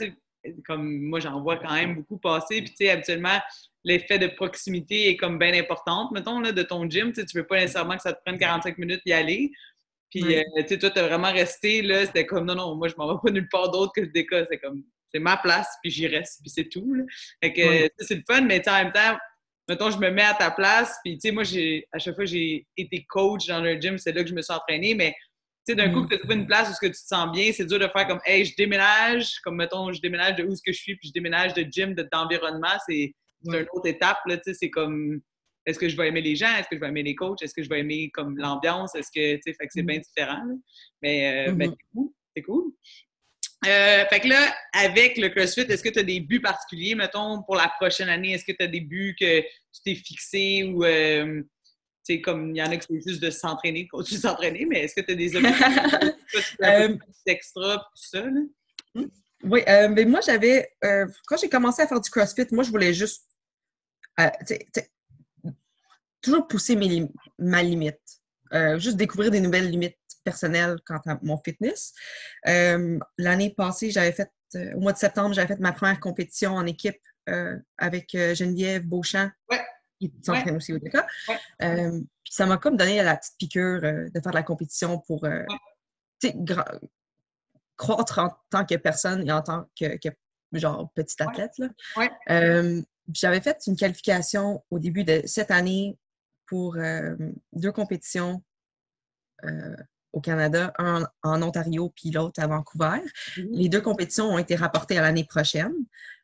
comme 0.66 1.02
moi, 1.02 1.20
j'en 1.20 1.40
vois 1.42 1.58
quand 1.58 1.74
même 1.74 1.98
beaucoup 1.98 2.18
passer. 2.18 2.62
Puis, 2.64 2.72
tu 2.72 2.78
sais, 2.78 2.90
habituellement, 2.90 3.40
l'effet 3.84 4.20
de 4.20 4.28
proximité 4.28 5.10
est 5.10 5.18
comme 5.18 5.40
bien 5.40 5.54
importante, 5.54 6.12
mettons, 6.12 6.40
là, 6.40 6.52
de 6.52 6.64
ton 6.64 6.90
gym. 6.90 7.12
Tu 7.14 7.22
ne 7.22 7.26
veux 7.34 7.48
pas 7.48 7.60
nécessairement 7.60 7.96
que 7.96 8.02
ça 8.02 8.14
te 8.14 8.22
prenne 8.26 8.38
45 8.38 8.78
minutes 8.78 9.02
d'y 9.06 9.14
aller. 9.14 9.52
Puis, 10.10 10.36
euh, 10.36 10.44
tu 10.58 10.68
sais, 10.68 10.80
toi, 10.80 10.90
tu 10.90 11.00
as 11.00 11.08
vraiment 11.08 11.32
resté, 11.32 11.82
là, 11.82 12.06
c'était 12.06 12.26
comme, 12.26 12.46
non, 12.46 12.56
non, 12.56 12.76
moi, 12.76 12.88
je 12.88 12.96
m'en 12.98 13.14
vais 13.14 13.20
pas 13.24 13.32
nulle 13.32 13.48
part 13.50 13.70
d'autre 13.70 13.94
que 13.96 14.02
le 14.02 14.08
DECA. 14.08 14.46
C'est 14.50 14.58
comme, 14.58 14.84
c'est 15.12 15.20
ma 15.20 15.38
place, 15.38 15.68
puis 15.82 15.92
j'y 15.92 16.08
reste, 16.08 16.40
puis 16.42 16.50
c'est 16.50 16.70
tout. 16.70 16.94
Là. 16.94 17.04
Fait 17.44 17.54
que, 17.54 17.90
c'est 18.00 18.16
le 18.16 18.24
fun, 18.28 18.42
mais 18.42 18.68
en 18.68 18.74
même 18.74 18.92
temps, 18.92 19.18
mettons, 19.68 19.92
je 19.92 19.98
me 19.98 20.10
mets 20.10 20.24
à 20.24 20.34
ta 20.34 20.52
place, 20.52 20.98
puis 21.04 21.14
tu 21.14 21.30
sais, 21.30 21.32
moi, 21.32 21.44
j'ai, 21.44 21.88
à 21.92 22.00
chaque 22.00 22.16
fois 22.16 22.26
j'ai 22.26 22.66
été 22.76 23.06
coach 23.08 23.48
dans 23.48 23.62
le 23.62 23.80
gym, 23.80 23.98
c'est 23.98 24.12
là 24.12 24.24
que 24.24 24.30
je 24.30 24.34
me 24.34 24.42
suis 24.42 24.54
entraîné, 24.54 24.96
mais 24.96 25.12
tu 25.66 25.74
sais, 25.74 25.76
d'un 25.76 25.92
coup, 25.92 26.02
mm. 26.02 26.04
que 26.06 26.10
tu 26.10 26.16
as 26.16 26.18
trouvé 26.20 26.36
une 26.36 26.48
place 26.48 26.70
où 26.70 26.74
que 26.82 26.88
tu 26.88 26.94
te 26.94 27.08
sens 27.08 27.32
bien, 27.32 27.52
c'est 27.54 27.66
dur 27.66 27.80
de 27.80 27.88
faire 27.88 28.08
comme, 28.08 28.20
hey, 28.26 28.46
je 28.46 28.56
déménage, 28.56 29.40
comme 29.44 29.56
mettons, 29.56 29.92
je 29.92 30.02
déménage 30.02 30.36
de 30.36 30.44
où 30.44 30.56
ce 30.56 30.62
que 30.66 30.72
je 30.72 30.80
suis, 30.80 30.96
puis 30.96 31.10
je 31.10 31.14
déménage 31.14 31.54
de 31.54 31.62
gym, 31.62 31.94
d'environnement, 31.94 32.78
c'est 32.88 33.14
une 33.46 33.56
autre 33.56 33.88
étape, 33.88 34.20
là, 34.26 34.38
tu 34.38 34.44
sais, 34.46 34.54
c'est 34.54 34.70
comme, 34.70 35.22
est-ce 35.66 35.80
que 35.80 35.90
je 35.90 35.98
vais 35.98 36.08
aimer 36.08 36.22
les 36.22 36.36
gens, 36.36 36.56
est-ce 36.58 36.68
que 36.68 36.76
je 36.76 36.80
vais 36.80 36.88
aimer 36.88 37.04
les 37.04 37.16
coachs, 37.16 37.42
est-ce 37.42 37.54
que 37.54 37.64
je 37.64 37.70
vais 37.70 37.80
aimer 37.80 38.10
comme 38.14 38.38
l'ambiance, 38.38 38.96
est-ce 38.96 39.10
que, 39.14 39.36
tu 39.36 39.42
sais, 39.46 39.54
fait 39.54 39.68
que 39.68 39.74
c'est 39.74 39.84
mm. 39.84 39.88
bien 39.88 40.00
différent, 40.00 40.44
mais, 41.02 41.48
euh, 41.48 41.52
mm-hmm. 41.52 41.70
c'est 41.70 41.78
cool, 41.94 42.10
c'est 42.36 42.42
cool. 42.44 42.74
Euh, 43.68 44.06
fait 44.06 44.22
que 44.22 44.30
là, 44.30 44.56
avec 44.74 45.18
le 45.18 45.30
CrossFit, 45.30 45.62
est-ce 45.62 45.84
que 45.84 45.90
tu 45.90 46.00
as 46.00 46.04
des 46.04 46.22
buts 46.22 46.40
particuliers, 46.40 46.96
mettons, 46.96 47.44
pour 47.44 47.56
la 47.56 47.68
prochaine 47.80 48.08
année? 48.08 48.32
Est-ce 48.32 48.46
que 48.46 48.54
tu 48.54 48.64
as 48.64 48.68
des 48.68 48.80
buts 48.80 49.16
que 49.20 49.42
tu 49.42 49.82
t'es 49.84 49.96
fixé 49.96 50.64
ou, 50.64 50.86
euh, 50.86 51.42
tu 52.06 52.16
sais, 52.16 52.22
comme 52.22 52.56
il 52.56 52.58
y 52.58 52.64
en 52.64 52.72
a 52.72 52.78
qui 52.78 52.88
c'est 52.90 53.10
juste 53.10 53.22
de 53.22 53.30
s'entraîner, 53.30 53.84
de 53.84 53.90
continuer 53.90 54.22
de 54.22 54.28
s'entraîner, 54.28 54.66
mais 54.66 54.84
est-ce 54.84 54.96
que 54.96 55.02
tu 55.02 55.12
as 55.12 55.16
des 55.16 55.36
objectifs 55.36 56.58
euh, 56.64 56.96
extra 57.26 57.78
tout 57.78 57.84
ça? 57.96 58.24
Hmm. 58.96 59.08
Oui, 59.44 59.62
mais 59.68 59.90
ben, 59.90 60.10
moi, 60.10 60.22
j'avais, 60.22 60.70
quand 60.82 61.38
j'ai 61.40 61.50
commencé 61.50 61.82
à 61.82 61.88
faire 61.88 62.00
du 62.00 62.10
CrossFit, 62.10 62.48
moi, 62.52 62.64
je 62.64 62.70
voulais 62.72 62.94
juste, 62.94 63.26
toujours 66.22 66.48
pousser 66.48 66.76
mes, 66.76 67.10
ma 67.38 67.64
limite. 67.64 68.00
juste 68.78 68.98
découvrir 68.98 69.32
des 69.32 69.42
nouvelles 69.42 69.70
limites 69.70 69.98
personnel 70.24 70.78
quant 70.86 71.02
à 71.06 71.18
mon 71.22 71.38
fitness. 71.38 71.94
Euh, 72.48 73.00
l'année 73.18 73.54
passée, 73.54 73.92
j'avais 73.92 74.12
fait, 74.12 74.32
euh, 74.56 74.74
au 74.76 74.80
mois 74.80 74.94
de 74.94 74.98
septembre, 74.98 75.34
j'avais 75.34 75.48
fait 75.48 75.60
ma 75.60 75.72
première 75.72 76.00
compétition 76.00 76.54
en 76.54 76.66
équipe 76.66 77.02
euh, 77.30 77.58
avec 77.78 78.12
Geneviève 78.12 78.84
Beauchamp, 78.84 79.32
qui 80.00 80.14
s'entraîne 80.24 80.56
aussi 80.56 80.74
au 80.74 80.80
DECA. 80.80 81.06
puis 81.60 82.34
ça 82.34 82.46
m'a 82.46 82.58
comme 82.58 82.78
donné 82.78 83.02
la 83.04 83.18
petite 83.18 83.38
piqûre 83.38 83.82
de 83.82 84.20
faire 84.22 84.32
de 84.32 84.38
la 84.38 84.44
compétition 84.44 85.00
pour 85.00 85.28
croître 87.78 88.20
en 88.20 88.38
tant 88.50 88.66
que 88.66 88.76
personne 88.76 89.28
et 89.28 89.32
en 89.32 89.42
tant 89.42 89.70
que, 89.80 89.98
genre 90.54 90.92
petite 90.96 91.22
athlète. 91.22 91.56
J'avais 93.14 93.42
fait 93.42 93.58
une 93.68 93.76
qualification 93.76 94.64
au 94.70 94.80
début 94.80 95.04
de 95.04 95.22
cette 95.26 95.52
année 95.52 95.98
pour 96.48 96.78
deux 97.54 97.72
compétitions 97.72 98.44
au 100.12 100.22
Canada, 100.22 100.74
un 100.80 101.06
en 101.24 101.42
Ontario 101.42 101.94
puis 101.96 102.12
l'autre 102.12 102.42
à 102.42 102.48
Vancouver. 102.48 103.02
Mmh. 103.38 103.42
Les 103.52 103.70
deux 103.70 103.82
compétitions 103.82 104.30
ont 104.30 104.38
été 104.38 104.56
rapportées 104.56 104.98
à 104.98 105.02
l'année 105.02 105.26
prochaine. 105.26 105.74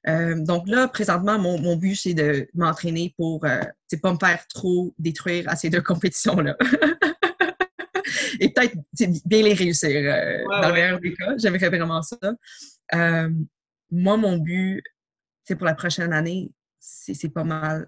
Euh, 0.08 0.36
donc 0.39 0.67
là, 0.67 0.88
présentement, 0.88 1.39
mon, 1.39 1.76
but, 1.76 1.95
c'est 1.95 2.13
de 2.13 2.48
m'entraîner 2.54 3.13
pour 3.17 3.43
ne 3.43 3.50
euh, 3.50 4.00
pas 4.02 4.13
me 4.13 4.19
faire 4.19 4.45
trop 4.48 4.93
détruire 5.00 5.50
à 5.50 5.56
ces 5.56 5.69
deux 5.69 5.82
compétitions-là. 5.82 6.56
Et 8.39 8.50
peut-être 8.50 8.76
bien 9.26 9.41
les 9.41 9.54
réussir 9.54 9.89
euh, 9.89 10.43
dans 10.62 10.67
le 10.67 10.74
meilleur 10.74 11.00
des 11.00 11.13
cas. 11.13 11.34
J'aimerais 11.38 11.69
vraiment 11.69 12.02
ça. 12.02 12.17
moi, 13.91 14.17
mon 14.17 14.38
but, 14.38 14.84
c'est 15.43 15.56
pour 15.56 15.65
la 15.65 15.74
prochaine 15.74 16.13
année, 16.13 16.52
c'est 16.88 17.30
pas 17.30 17.43
mal 17.43 17.88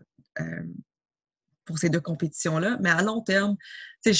pour 1.65 1.77
ces 1.77 1.89
deux 1.89 2.01
compétitions-là. 2.01 2.77
Mais 2.81 2.89
à 2.89 3.01
long 3.01 3.21
terme, 3.21 3.55
je 4.05 4.12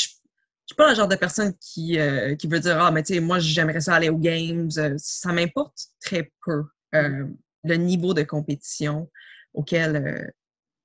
je 0.68 0.74
suis 0.74 0.76
pas 0.76 0.90
le 0.90 0.96
genre 0.96 1.08
de 1.08 1.16
personne 1.16 1.54
qui, 1.62 1.98
euh, 1.98 2.36
qui 2.36 2.48
veut 2.48 2.60
dire 2.60 2.78
Ah, 2.84 2.92
mais 2.92 3.02
tu 3.02 3.14
sais, 3.14 3.20
moi, 3.22 3.40
j'aimerais 3.40 3.80
ça 3.80 3.96
aller 3.96 4.10
aux 4.10 4.18
Games. 4.18 4.70
Euh, 4.78 4.96
ça 4.98 5.32
m'importe 5.32 5.78
très 6.02 6.30
peu 6.46 6.66
euh, 6.94 7.26
le 7.64 7.76
niveau 7.76 8.14
de 8.14 8.24
compétition 8.24 9.10
auquel, 9.54 10.34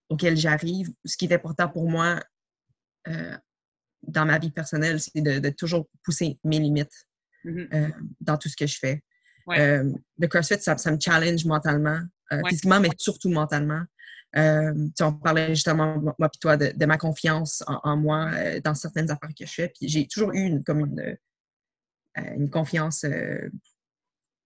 auquel 0.09 0.37
j'arrive. 0.37 0.93
Ce 1.05 1.17
qui 1.17 1.25
est 1.25 1.35
important 1.35 1.69
pour 1.69 1.91
moi 1.91 2.23
dans 4.07 4.25
ma 4.25 4.39
vie 4.39 4.53
personnelle, 4.53 5.01
c'est 5.01 5.21
de, 5.21 5.51
toujours 5.51 5.89
pousser 6.05 6.39
mes 6.45 6.61
limites 6.61 7.09
mm-hmm. 7.45 7.93
dans 8.21 8.39
tout 8.39 8.49
ce 8.49 8.57
que 8.57 8.67
je 8.69 8.79
fais. 8.79 9.03
le 9.49 10.27
CrossFit, 10.29 10.61
ça, 10.61 10.77
me 10.93 10.99
challenge 11.01 11.45
mentalement, 11.45 12.01
physiquement, 12.49 12.81
mais 12.81 12.91
surtout 12.99 13.29
mentalement. 13.29 13.83
on 14.35 15.13
parlait 15.23 15.55
justement, 15.55 15.99
moi 15.99 16.15
et 16.21 16.39
toi, 16.41 16.57
de, 16.57 16.87
ma 16.87 16.99
confiance 16.99 17.63
en, 17.67 17.97
moi 17.97 18.31
dans 18.61 18.75
certaines 18.75 19.11
affaires 19.11 19.31
que 19.39 19.47
je 19.47 19.53
fais. 19.53 19.69
Puis 19.69 19.89
j'ai 19.89 20.07
toujours 20.07 20.33
eu 20.33 20.41
une, 20.41 20.65
comme 20.65 20.81
une, 20.81 21.17
une 22.17 22.51
confiance 22.51 23.05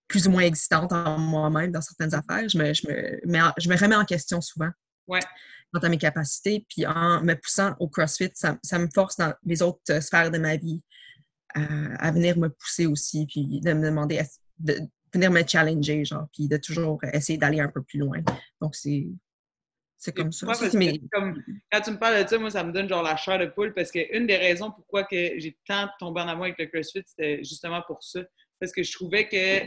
plus 0.08 0.26
ou 0.26 0.30
moins 0.30 0.42
existante 0.42 0.92
en 0.92 1.18
moi-même 1.18 1.72
dans 1.72 1.80
certaines 1.80 2.14
affaires. 2.14 2.48
Je 2.48 2.58
me, 2.58 2.72
je 2.72 2.86
me, 2.86 3.50
je 3.58 3.68
me 3.68 3.76
remets 3.76 3.96
en 3.96 4.04
question 4.04 4.40
souvent. 4.40 4.70
Ouais. 5.06 5.20
Quant 5.72 5.80
à 5.80 5.88
mes 5.88 5.98
capacités. 5.98 6.64
Puis 6.68 6.86
en 6.86 7.22
me 7.22 7.34
poussant 7.34 7.74
au 7.80 7.88
CrossFit, 7.88 8.30
ça, 8.34 8.56
ça 8.62 8.78
me 8.78 8.88
force 8.94 9.16
dans 9.16 9.34
les 9.44 9.62
autres 9.62 9.80
euh, 9.90 10.00
sphères 10.00 10.30
de 10.30 10.38
ma 10.38 10.56
vie 10.56 10.82
à, 11.54 12.10
venir 12.10 12.36
me 12.38 12.50
pousser 12.50 12.84
aussi, 12.84 13.26
puis 13.26 13.60
de 13.62 13.72
me 13.72 13.86
demander, 13.86 14.20
de 14.58 14.78
venir 15.16 15.30
me 15.30 15.42
challenger, 15.46 16.04
genre, 16.04 16.26
puis 16.32 16.48
de 16.48 16.56
toujours 16.56 17.00
essayer 17.12 17.38
d'aller 17.38 17.60
un 17.60 17.68
peu 17.68 17.82
plus 17.82 17.98
loin. 17.98 18.18
Donc, 18.60 18.74
c'est. 18.74 19.06
C'est 19.98 20.14
comme 20.14 20.30
ça. 20.30 20.46
comme, 21.10 21.42
quand 21.72 21.80
tu 21.80 21.90
me 21.90 21.98
parles 21.98 22.22
de 22.22 22.28
ça, 22.28 22.38
moi, 22.38 22.50
ça 22.50 22.62
me 22.62 22.70
donne 22.70 22.86
genre 22.86 23.02
la 23.02 23.16
chair 23.16 23.38
de 23.38 23.46
poule 23.46 23.72
parce 23.72 23.90
qu'une 23.90 24.26
des 24.26 24.36
raisons 24.36 24.70
pourquoi 24.70 25.04
que 25.04 25.38
j'ai 25.38 25.56
tant 25.66 25.88
tombé 25.98 26.20
en 26.20 26.28
amour 26.28 26.44
avec 26.44 26.58
le 26.58 26.66
CrossFit, 26.66 27.02
c'était 27.06 27.38
justement 27.38 27.82
pour 27.86 28.02
ça. 28.04 28.20
Parce 28.60 28.72
que 28.72 28.82
je 28.82 28.92
trouvais 28.92 29.26
que 29.26 29.66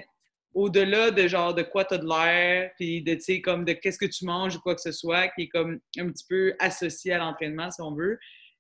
au-delà 0.53 1.12
de 1.12 1.27
genre 1.27 1.53
de 1.53 1.63
quoi 1.63 1.85
tu 1.85 1.95
as 1.95 1.97
de 1.97 2.07
l'air, 2.07 2.71
puis 2.77 3.01
de, 3.01 3.15
tu 3.15 3.21
sais, 3.21 3.41
comme 3.41 3.65
de 3.65 3.73
qu'est-ce 3.73 3.97
que 3.97 4.05
tu 4.05 4.25
manges 4.25 4.55
ou 4.55 4.59
quoi 4.59 4.75
que 4.75 4.81
ce 4.81 4.91
soit, 4.91 5.27
qui 5.29 5.43
est 5.43 5.47
comme 5.47 5.79
un 5.97 6.09
petit 6.09 6.25
peu 6.27 6.53
associé 6.59 7.13
à 7.13 7.17
l'entraînement, 7.19 7.69
si 7.71 7.81
on 7.81 7.93
veut. 7.93 8.17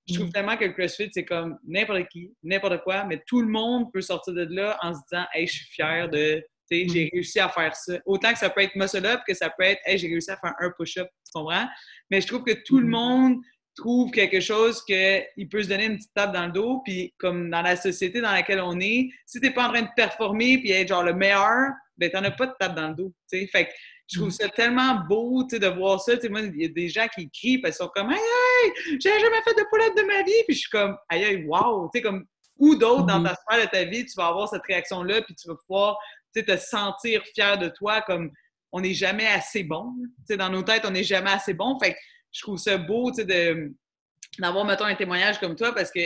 Je 0.07 0.15
trouve 0.15 0.27
mm. 0.27 0.33
tellement 0.33 0.57
que 0.57 0.65
le 0.65 0.73
CrossFit, 0.73 1.09
c'est 1.11 1.25
comme 1.25 1.59
n'importe 1.65 2.07
qui, 2.09 2.31
n'importe 2.43 2.83
quoi, 2.83 3.05
mais 3.05 3.21
tout 3.27 3.41
le 3.41 3.47
monde 3.47 3.91
peut 3.91 4.01
sortir 4.01 4.33
de 4.33 4.47
là 4.49 4.77
en 4.81 4.93
se 4.93 4.99
disant 5.09 5.25
Hey, 5.33 5.47
je 5.47 5.53
suis 5.53 5.65
fier 5.65 6.09
de, 6.09 6.43
sais, 6.71 6.87
j'ai 6.87 7.05
mm. 7.05 7.09
réussi 7.13 7.39
à 7.39 7.49
faire 7.49 7.75
ça. 7.75 7.93
Autant 8.05 8.31
que 8.31 8.39
ça 8.39 8.49
peut 8.49 8.61
être 8.61 8.75
muscle-up, 8.75 9.21
que 9.27 9.33
ça 9.33 9.49
peut 9.49 9.63
être 9.63 9.81
Hey, 9.85 9.97
j'ai 9.97 10.07
réussi 10.07 10.31
à 10.31 10.37
faire 10.37 10.53
un 10.59 10.71
push-up, 10.71 11.07
tu 11.25 11.31
comprends? 11.33 11.67
Mais 12.09 12.21
je 12.21 12.27
trouve 12.27 12.43
que 12.43 12.53
tout 12.65 12.79
le 12.79 12.87
mm. 12.87 12.91
monde 12.91 13.37
trouve 13.75 14.11
quelque 14.11 14.39
chose 14.41 14.83
qu'il 14.83 15.47
peut 15.49 15.63
se 15.63 15.69
donner 15.69 15.85
une 15.85 15.97
petite 15.97 16.13
tape 16.13 16.33
dans 16.33 16.47
le 16.47 16.51
dos, 16.51 16.81
puis 16.83 17.13
comme 17.17 17.49
dans 17.49 17.61
la 17.61 17.75
société 17.75 18.19
dans 18.19 18.31
laquelle 18.31 18.59
on 18.59 18.79
est, 18.79 19.09
si 19.25 19.39
t'es 19.39 19.51
pas 19.51 19.67
en 19.67 19.71
train 19.71 19.83
de 19.83 19.89
performer 19.95 20.57
puis 20.57 20.71
être 20.71 20.89
genre 20.89 21.03
le 21.03 21.13
meilleur, 21.13 21.71
ben 21.97 22.09
t'en 22.11 22.23
as 22.23 22.31
pas 22.31 22.47
de 22.47 22.53
tape 22.59 22.75
dans 22.75 22.89
le 22.89 22.95
dos, 22.95 23.13
tu 23.31 23.39
sais? 23.39 23.47
Fait 23.47 23.65
que 23.65 23.71
je 24.11 24.17
trouve 24.17 24.29
mm. 24.29 24.31
ça 24.31 24.49
tellement 24.49 24.95
beau, 25.07 25.43
tu 25.43 25.55
sais, 25.55 25.59
de 25.59 25.67
voir 25.67 26.01
ça. 26.01 26.15
Tu 26.15 26.23
sais, 26.23 26.29
moi, 26.29 26.41
il 26.41 26.61
y 26.61 26.65
a 26.65 26.69
des 26.69 26.89
gens 26.89 27.07
qui 27.07 27.29
crient 27.29 27.59
parce 27.59 27.77
qu'ils 27.77 27.85
sont 27.85 27.91
comme 27.93 28.09
«Hey, 28.11 28.17
hey, 28.17 28.97
j'ai 28.99 29.11
jamais 29.11 29.41
fait 29.43 29.53
de 29.53 29.67
poulette 29.69 29.95
de 29.95 30.01
ma 30.01 30.23
vie!» 30.23 30.31
Puis 30.47 30.55
je 30.55 30.59
suis 30.61 30.69
comme 30.69 30.97
«Aïe, 31.09 31.23
aïe, 31.23 31.45
wow!» 31.45 31.89
Tu 31.93 31.99
sais, 31.99 32.01
comme 32.01 32.25
ou 32.57 32.75
d'autres 32.75 33.05
dans 33.05 33.23
ta 33.23 33.35
sphère 33.35 33.65
de 33.65 33.71
ta 33.71 33.83
vie, 33.85 34.05
tu 34.05 34.13
vas 34.17 34.27
avoir 34.27 34.49
cette 34.49 34.63
réaction-là, 34.67 35.21
puis 35.21 35.33
tu 35.33 35.47
vas 35.47 35.55
pouvoir, 35.55 35.97
sais, 36.35 36.43
te 36.43 36.57
sentir 36.57 37.23
fier 37.33 37.57
de 37.57 37.69
toi 37.69 38.01
comme 38.01 38.31
on 38.71 38.81
n'est 38.81 38.93
jamais 38.93 39.27
assez 39.27 39.63
bon. 39.63 39.93
Tu 39.99 40.25
sais, 40.27 40.37
dans 40.37 40.49
nos 40.49 40.63
têtes, 40.63 40.85
on 40.85 40.91
n'est 40.91 41.03
jamais 41.03 41.31
assez 41.31 41.53
bon. 41.53 41.77
Fait 41.79 41.93
que 41.93 41.99
je 42.31 42.41
trouve 42.41 42.57
ça 42.57 42.77
beau 42.77 43.11
d'avoir, 43.11 44.65
mettons, 44.65 44.85
un 44.85 44.95
témoignage 44.95 45.39
comme 45.39 45.55
toi 45.55 45.73
parce 45.73 45.91
que 45.91 46.01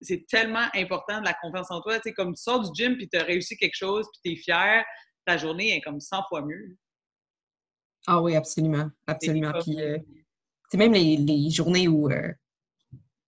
c'est 0.00 0.26
tellement 0.28 0.66
important 0.74 1.20
de 1.20 1.24
la 1.24 1.34
confiance 1.34 1.70
en 1.70 1.80
toi. 1.80 1.96
Tu 1.96 2.08
sais, 2.08 2.12
comme 2.12 2.34
tu 2.34 2.42
sors 2.42 2.60
du 2.60 2.70
gym 2.74 2.96
puis 2.96 3.08
tu 3.08 3.18
as 3.18 3.24
réussi 3.24 3.56
quelque 3.56 3.76
chose 3.76 4.06
puis 4.12 4.34
tu 4.34 4.40
es 4.40 4.42
fier, 4.42 4.84
ta 5.26 5.36
journée 5.36 5.76
est 5.76 5.80
comme 5.80 6.00
100 6.00 6.24
fois 6.28 6.42
mieux. 6.42 6.76
Ah 8.06 8.22
oui, 8.22 8.34
absolument. 8.34 8.90
Absolument. 9.06 9.52
Puis, 9.62 9.80
euh, 9.80 9.98
même 10.74 10.92
les, 10.92 11.50
journées 11.50 11.88
où 11.88 12.10
euh, 12.10 12.32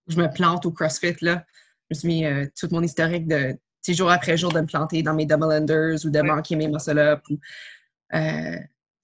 je 0.06 0.16
me 0.16 0.32
plante 0.32 0.64
au 0.66 0.72
CrossFit, 0.72 1.16
là, 1.20 1.44
je 1.90 1.96
me 1.96 1.98
suis 1.98 2.08
mis 2.08 2.24
euh, 2.24 2.46
tout 2.58 2.68
mon 2.70 2.82
historique 2.82 3.26
de 3.26 3.58
jour 3.88 4.10
après 4.10 4.36
jour 4.36 4.52
de 4.52 4.60
me 4.60 4.66
planter 4.66 5.02
dans 5.02 5.14
mes 5.14 5.26
double 5.26 5.52
unders 5.52 6.04
ou 6.04 6.10
de 6.10 6.20
manquer 6.20 6.56
mes 6.56 6.68
muscle-up 6.68 7.22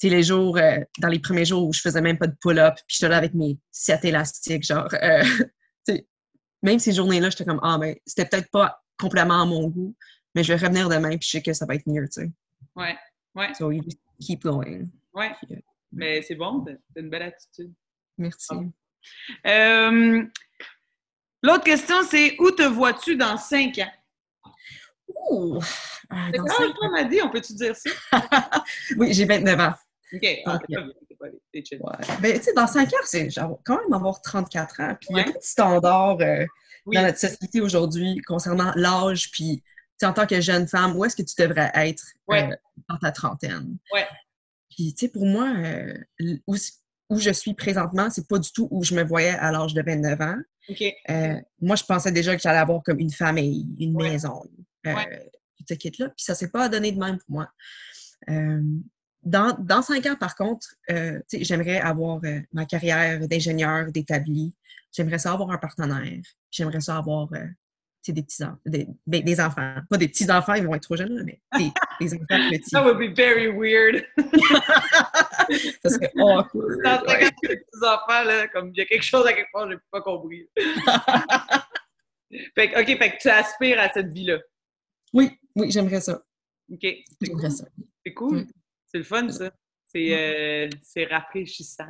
les 0.03 0.23
jours, 0.23 0.57
euh, 0.59 0.81
dans 0.99 1.09
les 1.09 1.19
premiers 1.19 1.45
jours 1.45 1.67
où 1.67 1.73
je 1.73 1.81
faisais 1.81 2.01
même 2.01 2.19
pas 2.19 2.27
de 2.27 2.37
pull-up, 2.41 2.75
puis 2.87 2.97
j'étais 2.99 3.09
là 3.09 3.17
avec 3.17 3.35
mes 3.35 3.59
sept 3.71 4.05
élastiques, 4.05 4.65
genre, 4.65 4.89
euh, 5.03 5.25
même 6.62 6.79
ces 6.79 6.93
journées-là, 6.93 7.31
j'étais 7.31 7.45
comme, 7.45 7.61
ah, 7.62 7.79
mais 7.79 8.03
c'était 8.07 8.27
peut-être 8.27 8.51
pas 8.51 8.83
complètement 8.99 9.43
à 9.43 9.47
mon 9.47 9.69
goût, 9.69 9.95
mais 10.35 10.43
je 10.43 10.53
vais 10.53 10.59
revenir 10.59 10.89
demain, 10.89 11.17
puis 11.17 11.27
je 11.27 11.31
sais 11.31 11.43
que 11.43 11.53
ça 11.53 11.67
va 11.67 11.75
être 11.75 11.87
mieux, 11.87 12.07
tu 12.09 12.23
sais. 12.23 12.31
Ouais, 12.75 12.97
ouais. 13.35 13.55
So 13.55 13.71
you 13.71 13.83
just 13.83 13.99
keep 14.21 14.43
going. 14.43 14.89
Ouais. 15.15 15.33
Euh, 15.51 15.57
mais 15.93 16.23
c'est 16.23 16.35
bon, 16.35 16.65
c'est 16.67 17.01
une 17.01 17.11
belle 17.11 17.23
attitude. 17.23 17.73
Merci. 18.19 18.55
L'autre 21.43 21.65
question, 21.65 21.97
c'est 22.09 22.35
où 22.41 22.51
te 22.51 22.62
vois-tu 22.62 23.17
dans 23.17 23.37
cinq 23.37 23.79
ans? 23.79 23.93
Ouh! 25.31 25.61
c'est 25.62 26.38
quand 26.38 26.74
on 26.83 26.90
m'a 26.90 27.05
dit, 27.05 27.20
on 27.22 27.31
peut-tu 27.31 27.55
dire 27.55 27.74
ça? 27.74 27.90
oui, 28.96 29.12
j'ai 29.12 29.24
29 29.24 29.61
ans. 29.61 29.74
OK. 30.12 30.42
Ah, 30.46 30.59
ben, 32.20 32.38
tu 32.38 32.42
sais, 32.42 32.52
dans 32.55 32.66
5 32.66 32.88
ans, 32.88 32.96
c'est 33.05 33.29
quand 33.64 33.79
même 33.81 33.92
avoir 33.92 34.20
34 34.22 34.81
ans. 34.81 34.96
Puis 35.00 35.09
il 35.11 35.16
y 35.16 35.20
a 35.20 35.24
pas 35.24 35.31
de 35.33 35.38
standard 35.40 36.18
euh, 36.20 36.44
dans 36.87 37.02
notre 37.02 37.18
société 37.18 37.61
aujourd'hui 37.61 38.20
concernant 38.26 38.72
l'âge, 38.76 39.31
puis 39.33 39.62
en 40.02 40.12
tant 40.12 40.26
que 40.26 40.40
jeune 40.40 40.68
femme, 40.68 40.96
où 40.96 41.05
est-ce 41.05 41.16
que 41.16 41.22
tu 41.22 41.35
devrais 41.42 41.70
être 41.74 42.05
euh, 42.31 42.55
dans 42.88 42.98
ta 42.98 43.11
trentaine? 43.11 43.76
Ouais. 43.92 44.07
Puis, 44.70 44.94
tu 44.94 45.07
sais, 45.07 45.09
pour 45.09 45.24
moi, 45.24 45.52
euh, 45.57 45.94
où, 46.46 46.55
où, 47.09 47.18
je 47.18 47.31
suis 47.31 47.55
présentement, 47.55 48.11
c'est 48.11 48.29
pas 48.29 48.38
du 48.38 48.52
tout 48.52 48.68
où 48.70 48.85
je 48.85 48.94
me 48.94 49.02
voyais 49.02 49.31
à 49.31 49.50
l'âge 49.50 49.74
de 49.74 49.83
29 49.83 50.20
ans. 50.20 50.37
Moi, 51.61 51.76
je 51.76 51.85
pensais 51.85 52.12
déjà 52.12 52.37
que 52.37 52.42
j'allais 52.42 52.59
avoir 52.59 52.83
comme 52.83 53.00
une 53.00 53.12
famille, 53.12 53.66
une 53.81 53.96
maison, 53.96 54.42
euh, 54.87 55.18
tout 55.59 55.64
ce 55.68 56.03
là 56.03 56.09
Puis 56.11 56.25
ça 56.25 56.35
s'est 56.35 56.51
pas 56.51 56.68
donné 56.68 56.92
de 56.92 56.99
même 56.99 57.18
pour 57.18 57.37
moi 57.37 57.51
dans, 59.27 59.83
cinq 59.83 60.07
ans, 60.07 60.16
par 60.16 60.37
contre, 60.37 60.68
euh, 60.90 61.18
j'aimerais 61.33 61.81
avoir 61.81 62.20
euh, 62.25 62.40
ma 62.53 62.64
carrière 62.64 63.27
d'ingénieur 63.29 63.90
d'établi. 63.90 64.55
J'aimerais 64.92 65.18
ça 65.18 65.33
avoir 65.33 65.51
un 65.51 65.59
partenaire. 65.59 66.22
J'aimerais 66.51 66.81
ça 66.81 66.96
avoir 66.96 67.29
euh, 67.35 67.44
des 68.09 68.22
petits 68.22 68.44
enfants, 68.44 68.59
des, 68.64 68.87
ben, 69.07 69.25
des, 69.25 69.40
enfants. 69.40 69.75
Pas 69.90 69.96
des 69.96 70.07
petits 70.07 70.31
enfants, 70.31 70.55
ils 70.55 70.64
vont 70.64 70.77
être 70.77 70.85
trop 70.85 70.96
jeunes, 70.96 71.25
mais 71.25 71.40
des, 71.59 71.72
des 72.01 72.14
enfants 72.14 72.51
petits. 72.51 72.70
That 72.70 72.85
would 72.85 72.99
be 72.99 73.16
very 73.16 73.49
weird. 73.49 74.07
ça 75.83 75.90
serait 75.90 76.12
awkward. 76.16 76.83
Dans 76.85 77.05
cinq 77.05 77.22
ans, 77.22 77.31
des 77.42 77.57
petits 77.57 77.85
enfants, 77.85 78.25
là, 78.25 78.49
comme 78.49 78.70
il 78.72 78.79
y 78.79 78.83
a 78.83 78.85
quelque 78.85 79.05
chose 79.05 79.27
à 79.27 79.33
quelque 79.33 79.51
part, 79.53 79.68
j'ai 79.68 79.77
pas 79.90 80.03
compris. 80.03 80.49
fait 82.55 82.81
OK, 82.81 82.87
fait 82.87 83.11
que 83.11 83.16
tu 83.20 83.29
aspires 83.29 83.81
à 83.81 83.90
cette 83.92 84.12
vie-là. 84.12 84.38
Oui, 85.12 85.31
oui, 85.55 85.71
j'aimerais 85.71 86.01
ça. 86.01 86.23
OK. 86.73 86.87
J'aimerais 87.21 87.51
ça. 87.51 87.66
C'est 88.05 88.14
cool. 88.14 88.47
C'est 88.87 88.99
le 88.99 89.05
fun, 89.05 89.29
ça. 89.29 89.51
C'est 89.85 90.69
euh, 90.69 91.07
rafraîchissant. 91.11 91.88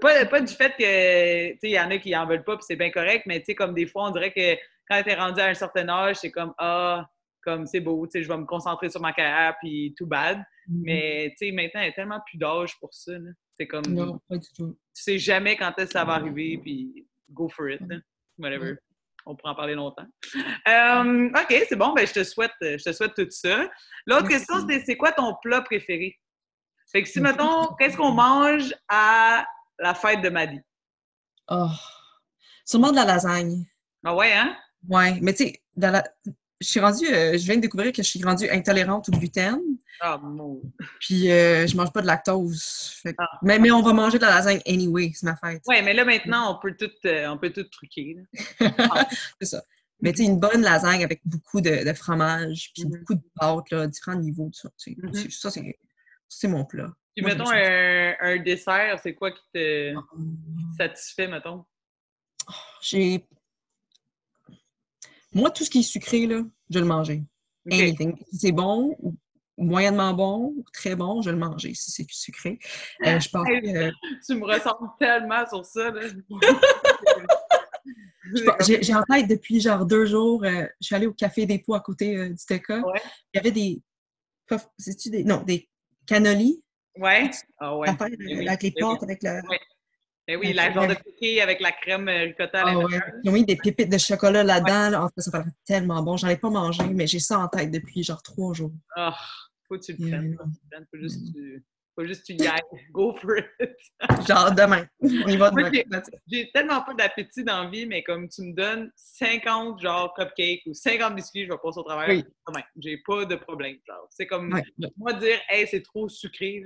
pas, 0.00 0.26
pas, 0.26 0.40
du 0.40 0.52
fait 0.52 0.72
que, 0.78 1.66
il 1.66 1.70
y 1.70 1.78
en 1.78 1.90
a 1.90 1.98
qui 1.98 2.16
en 2.16 2.26
veulent 2.26 2.44
pas, 2.44 2.56
puis 2.56 2.64
c'est 2.66 2.76
bien 2.76 2.90
correct, 2.90 3.24
mais 3.26 3.40
tu 3.40 3.46
sais, 3.46 3.54
comme 3.54 3.74
des 3.74 3.86
fois, 3.86 4.08
on 4.08 4.10
dirait 4.10 4.32
que 4.32 4.56
quand 4.88 5.02
tu 5.02 5.10
es 5.10 5.14
rendu 5.14 5.40
à 5.40 5.46
un 5.46 5.54
certain 5.54 5.88
âge, 5.88 6.16
c'est 6.16 6.30
comme, 6.30 6.54
ah, 6.58 7.08
comme 7.42 7.66
c'est 7.66 7.80
beau, 7.80 8.06
tu 8.06 8.12
sais, 8.12 8.22
je 8.22 8.28
vais 8.28 8.36
me 8.36 8.46
concentrer 8.46 8.88
sur 8.88 9.00
ma 9.00 9.12
carrière, 9.12 9.56
puis 9.60 9.94
tout 9.96 10.06
bad. 10.06 10.38
Mm-hmm. 10.38 10.82
Mais, 10.82 11.34
tu 11.38 11.46
sais, 11.46 11.52
maintenant, 11.52 11.82
il 11.82 11.86
y 11.86 11.88
a 11.90 11.92
tellement 11.92 12.20
plus 12.26 12.38
d'âge 12.38 12.78
pour 12.80 12.92
ça. 12.92 13.12
C'est 13.54 13.66
comme. 13.66 13.86
Non, 13.86 14.18
pas 14.28 14.38
du 14.38 14.48
tout. 14.56 14.76
Tu 14.94 15.02
sais 15.02 15.18
jamais 15.18 15.56
quand 15.56 15.72
est-ce 15.78 15.86
que 15.86 15.92
ça 15.92 16.04
va 16.04 16.14
arriver, 16.14 16.58
puis 16.62 17.06
go 17.30 17.48
for 17.48 17.70
it. 17.70 17.80
Whatever. 18.38 18.78
On 19.30 19.36
pourra 19.36 19.52
en 19.52 19.54
parler 19.54 19.74
longtemps. 19.74 20.06
Euh, 20.66 21.28
OK, 21.28 21.64
c'est 21.68 21.76
bon. 21.76 21.92
Ben, 21.92 22.06
je 22.06 22.14
te 22.14 22.24
souhaite, 22.24 22.50
je 22.62 22.82
te 22.82 22.92
souhaite 22.92 23.12
tout 23.14 23.26
ça. 23.28 23.68
L'autre 24.06 24.26
question, 24.26 24.66
c'est 24.66 24.82
c'est 24.86 24.96
quoi 24.96 25.12
ton 25.12 25.36
plat 25.42 25.60
préféré? 25.60 26.18
Fait 26.90 27.02
que 27.02 27.08
si, 27.10 27.20
mettons, 27.20 27.74
qu'est-ce 27.78 27.94
qu'on 27.94 28.12
mange 28.12 28.72
à 28.88 29.46
la 29.78 29.94
fête 29.94 30.22
de 30.22 30.30
Maddy? 30.30 30.58
Oh, 31.48 31.68
sûrement 32.64 32.90
de 32.90 32.96
la 32.96 33.04
lasagne. 33.04 33.66
Ah 34.02 34.14
ouais, 34.14 34.32
hein? 34.32 34.56
Ouais, 34.88 35.18
mais 35.20 35.34
tu 35.34 35.44
sais, 35.44 35.62
la... 35.76 36.02
je 36.60 36.68
suis 36.68 36.80
rendue, 36.80 37.06
euh, 37.06 37.38
je 37.38 37.44
viens 37.44 37.56
de 37.56 37.60
découvrir 37.60 37.92
que 37.92 38.02
je 38.02 38.08
suis 38.08 38.22
rendue 38.22 38.48
intolérante 38.50 39.08
au 39.08 39.12
gluten. 39.12 39.60
Ah, 40.00 40.18
mon. 40.18 40.60
Puis 41.00 41.30
euh, 41.30 41.66
je 41.66 41.76
mange 41.76 41.92
pas 41.92 42.02
de 42.02 42.06
lactose. 42.06 43.02
Ah. 43.16 43.28
mais, 43.42 43.58
mais 43.58 43.70
on 43.70 43.82
va 43.82 43.92
manger 43.92 44.18
de 44.18 44.24
la 44.24 44.30
lasagne 44.30 44.60
anyway, 44.66 45.12
c'est 45.14 45.26
ma 45.26 45.36
fête. 45.36 45.62
Ouais, 45.66 45.82
mais 45.82 45.94
là 45.94 46.04
maintenant, 46.04 46.54
on 46.54 46.60
peut 46.60 46.74
tout, 46.76 46.90
euh, 47.04 47.28
on 47.28 47.38
peut 47.38 47.50
tout 47.50 47.64
truquer. 47.64 48.16
c'est 49.40 49.46
ça. 49.46 49.62
Mais 50.00 50.12
tu 50.12 50.18
sais, 50.18 50.24
une 50.24 50.38
bonne 50.38 50.62
lasagne 50.62 51.02
avec 51.02 51.20
beaucoup 51.24 51.60
de, 51.60 51.92
fromage, 51.92 52.70
puis 52.72 52.84
mm-hmm. 52.84 52.98
beaucoup 52.98 53.14
de 53.14 53.22
pâtes, 53.34 53.70
là, 53.70 53.86
différents 53.86 54.18
niveaux. 54.18 54.50
Ça, 54.52 54.68
mm-hmm. 54.86 55.30
ça 55.30 55.50
c'est 55.50 55.78
c'est 56.28 56.48
mon 56.48 56.64
plat. 56.64 56.92
Puis, 57.16 57.24
mettons, 57.24 57.50
un, 57.50 58.36
dessert, 58.38 59.00
c'est 59.02 59.14
quoi 59.14 59.32
qui 59.32 59.42
te 59.52 59.94
ah. 59.96 60.00
satisfait, 60.76 61.26
mettons? 61.26 61.64
J'ai. 62.80 63.26
Moi, 65.32 65.50
tout 65.50 65.64
ce 65.64 65.70
qui 65.70 65.80
est 65.80 65.82
sucré, 65.82 66.26
là, 66.26 66.42
je 66.70 66.74
vais 66.74 66.80
le 66.80 66.86
manger. 66.86 67.24
Anything. 67.70 68.16
Si 68.30 68.38
c'est 68.38 68.52
bon 68.52 68.96
ou 69.00 69.14
moyennement 69.58 70.14
bon 70.14 70.54
ou 70.56 70.64
très 70.72 70.94
bon, 70.94 71.20
je 71.20 71.30
vais 71.30 71.36
le 71.36 71.44
manger 71.44 71.74
si 71.74 71.90
c'est 71.90 72.06
sucré. 72.08 72.58
Euh, 73.04 73.20
je 73.20 73.28
pense 73.28 73.46
que... 73.48 73.90
Tu 74.26 74.34
me 74.34 74.44
ressembles 74.44 74.88
tellement 74.98 75.46
sur 75.46 75.64
ça, 75.64 75.90
là. 75.90 76.02
J'ai 78.60 78.94
en 78.94 79.02
tête 79.04 79.26
depuis 79.26 79.58
genre 79.60 79.86
deux 79.86 80.04
jours, 80.04 80.44
euh, 80.44 80.66
je 80.80 80.86
suis 80.86 80.94
allée 80.94 81.06
au 81.06 81.14
Café 81.14 81.46
des 81.46 81.60
Pots 81.60 81.74
à 81.74 81.80
côté 81.80 82.14
euh, 82.16 82.28
du 82.28 82.44
TECA. 82.46 82.82
Il 83.32 83.36
y 83.36 83.38
avait 83.38 83.50
des, 83.50 83.82
des. 85.06 85.24
Non, 85.24 85.42
des 85.42 85.68
cannolis. 86.06 86.62
Ouais. 86.96 87.30
Ah 87.58 87.76
ouais. 87.76 87.88
Avec 87.88 88.62
les 88.62 88.72
pâtes, 88.72 89.02
avec 89.02 89.22
le. 89.22 89.30
Ouais. 89.48 89.58
Ben 90.28 90.38
oui, 90.38 90.52
la 90.52 90.70
genre 90.70 90.86
de 90.86 90.94
piqué 90.94 91.40
avec 91.40 91.58
la 91.58 91.72
crème 91.72 92.06
euh, 92.06 92.24
ricotta 92.24 92.60
à 92.60 92.70
ah, 92.70 92.76
ouais. 92.76 93.00
Ils 93.24 93.30
ont 93.30 93.32
mis 93.32 93.46
des 93.46 93.56
pépites 93.56 93.90
de 93.90 93.96
chocolat 93.96 94.44
là-dedans. 94.44 94.90
Là. 94.90 95.04
En 95.04 95.08
fait, 95.08 95.22
ça 95.22 95.42
fait 95.42 95.48
tellement 95.64 96.02
bon. 96.02 96.18
J'en 96.18 96.28
ai 96.28 96.36
pas 96.36 96.50
mangé, 96.50 96.84
mais 96.92 97.06
j'ai 97.06 97.18
ça 97.18 97.38
en 97.38 97.48
tête 97.48 97.70
depuis 97.70 98.02
genre 98.02 98.22
trois 98.22 98.52
jours. 98.52 98.72
Ah, 98.94 99.16
faut 99.66 99.78
que 99.78 99.84
tu 99.84 99.96
le 99.98 100.06
prennes. 100.06 100.36
Faut 100.90 100.98
juste 101.00 101.32
que 101.32 101.32
tu 101.32 101.64
faut 101.98 102.06
juste 102.06 102.26
tu 102.26 102.34
y 102.34 102.46
ailles. 102.46 102.60
Go 102.92 103.16
for 103.20 103.38
it. 103.38 103.70
Genre 104.28 104.54
demain. 104.54 104.86
On 105.00 105.28
y 105.28 105.36
va 105.36 105.50
demain. 105.50 105.70
J'ai 106.30 106.50
tellement 106.52 106.82
pas 106.82 106.94
d'appétit 106.94 107.42
dans 107.42 107.64
la 107.64 107.70
vie, 107.70 107.86
mais 107.86 108.04
comme 108.04 108.28
tu 108.28 108.42
me 108.42 108.54
donnes 108.54 108.92
50 108.94 109.80
genre 109.80 110.14
cupcakes 110.14 110.62
ou 110.66 110.74
50 110.74 111.16
biscuits, 111.16 111.46
je 111.46 111.50
vais 111.50 111.58
passer 111.60 111.80
au 111.80 111.82
travail. 111.82 112.24
Oui. 112.54 112.62
J'ai 112.76 113.02
pas 113.04 113.24
de 113.24 113.34
problème. 113.34 113.78
Genre. 113.84 114.06
C'est 114.10 114.26
comme 114.26 114.60
moi 114.96 115.14
dire 115.14 115.40
Hey, 115.48 115.66
c'est 115.66 115.82
trop 115.82 116.08
sucré. 116.08 116.62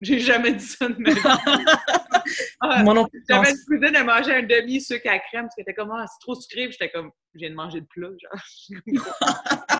J'ai 0.00 0.20
jamais 0.20 0.52
dit 0.52 0.64
ça 0.64 0.88
de 0.88 0.96
ma 0.98 1.10
vie. 1.10 1.20
ah, 2.60 2.82
Moi 2.84 2.94
non 2.94 3.06
plus. 3.06 3.24
J'avais 3.28 3.50
une 3.50 3.56
cousine, 3.66 3.94
elle 3.94 4.04
mangeait 4.04 4.36
un 4.36 4.42
demi-sucre 4.42 5.08
à 5.10 5.18
crème 5.18 5.44
parce 5.44 5.54
qu'elle 5.56 5.62
était 5.62 5.74
comme 5.74 5.90
ah, 5.90 6.06
c'est 6.06 6.20
trop 6.20 6.34
sucré. 6.34 6.70
J'étais 6.70 6.90
comme 6.90 7.10
je 7.34 7.40
viens 7.40 7.50
de 7.50 7.54
manger 7.54 7.80
de 7.80 7.86
plat. 7.86 8.08
Genre. 8.08 8.40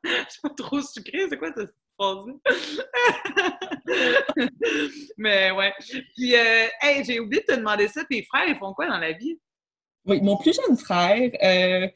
c'est 0.28 0.42
pas 0.42 0.50
trop 0.50 0.80
sucré, 0.80 1.26
c'est 1.28 1.38
quoi 1.38 1.52
ça? 1.52 1.62
Mais 5.16 5.50
ouais. 5.50 5.72
Puis, 6.14 6.36
euh, 6.36 6.66
hey, 6.80 7.04
j'ai 7.04 7.18
oublié 7.20 7.42
de 7.46 7.54
te 7.54 7.58
demander 7.58 7.88
ça. 7.88 8.04
Tes 8.04 8.22
frères, 8.22 8.46
ils 8.46 8.56
font 8.56 8.72
quoi 8.72 8.86
dans 8.86 8.98
la 8.98 9.12
vie? 9.12 9.38
Oui, 10.04 10.20
mon 10.22 10.36
plus 10.36 10.54
jeune 10.54 10.76
frère, 10.76 11.30
euh, 11.42 11.88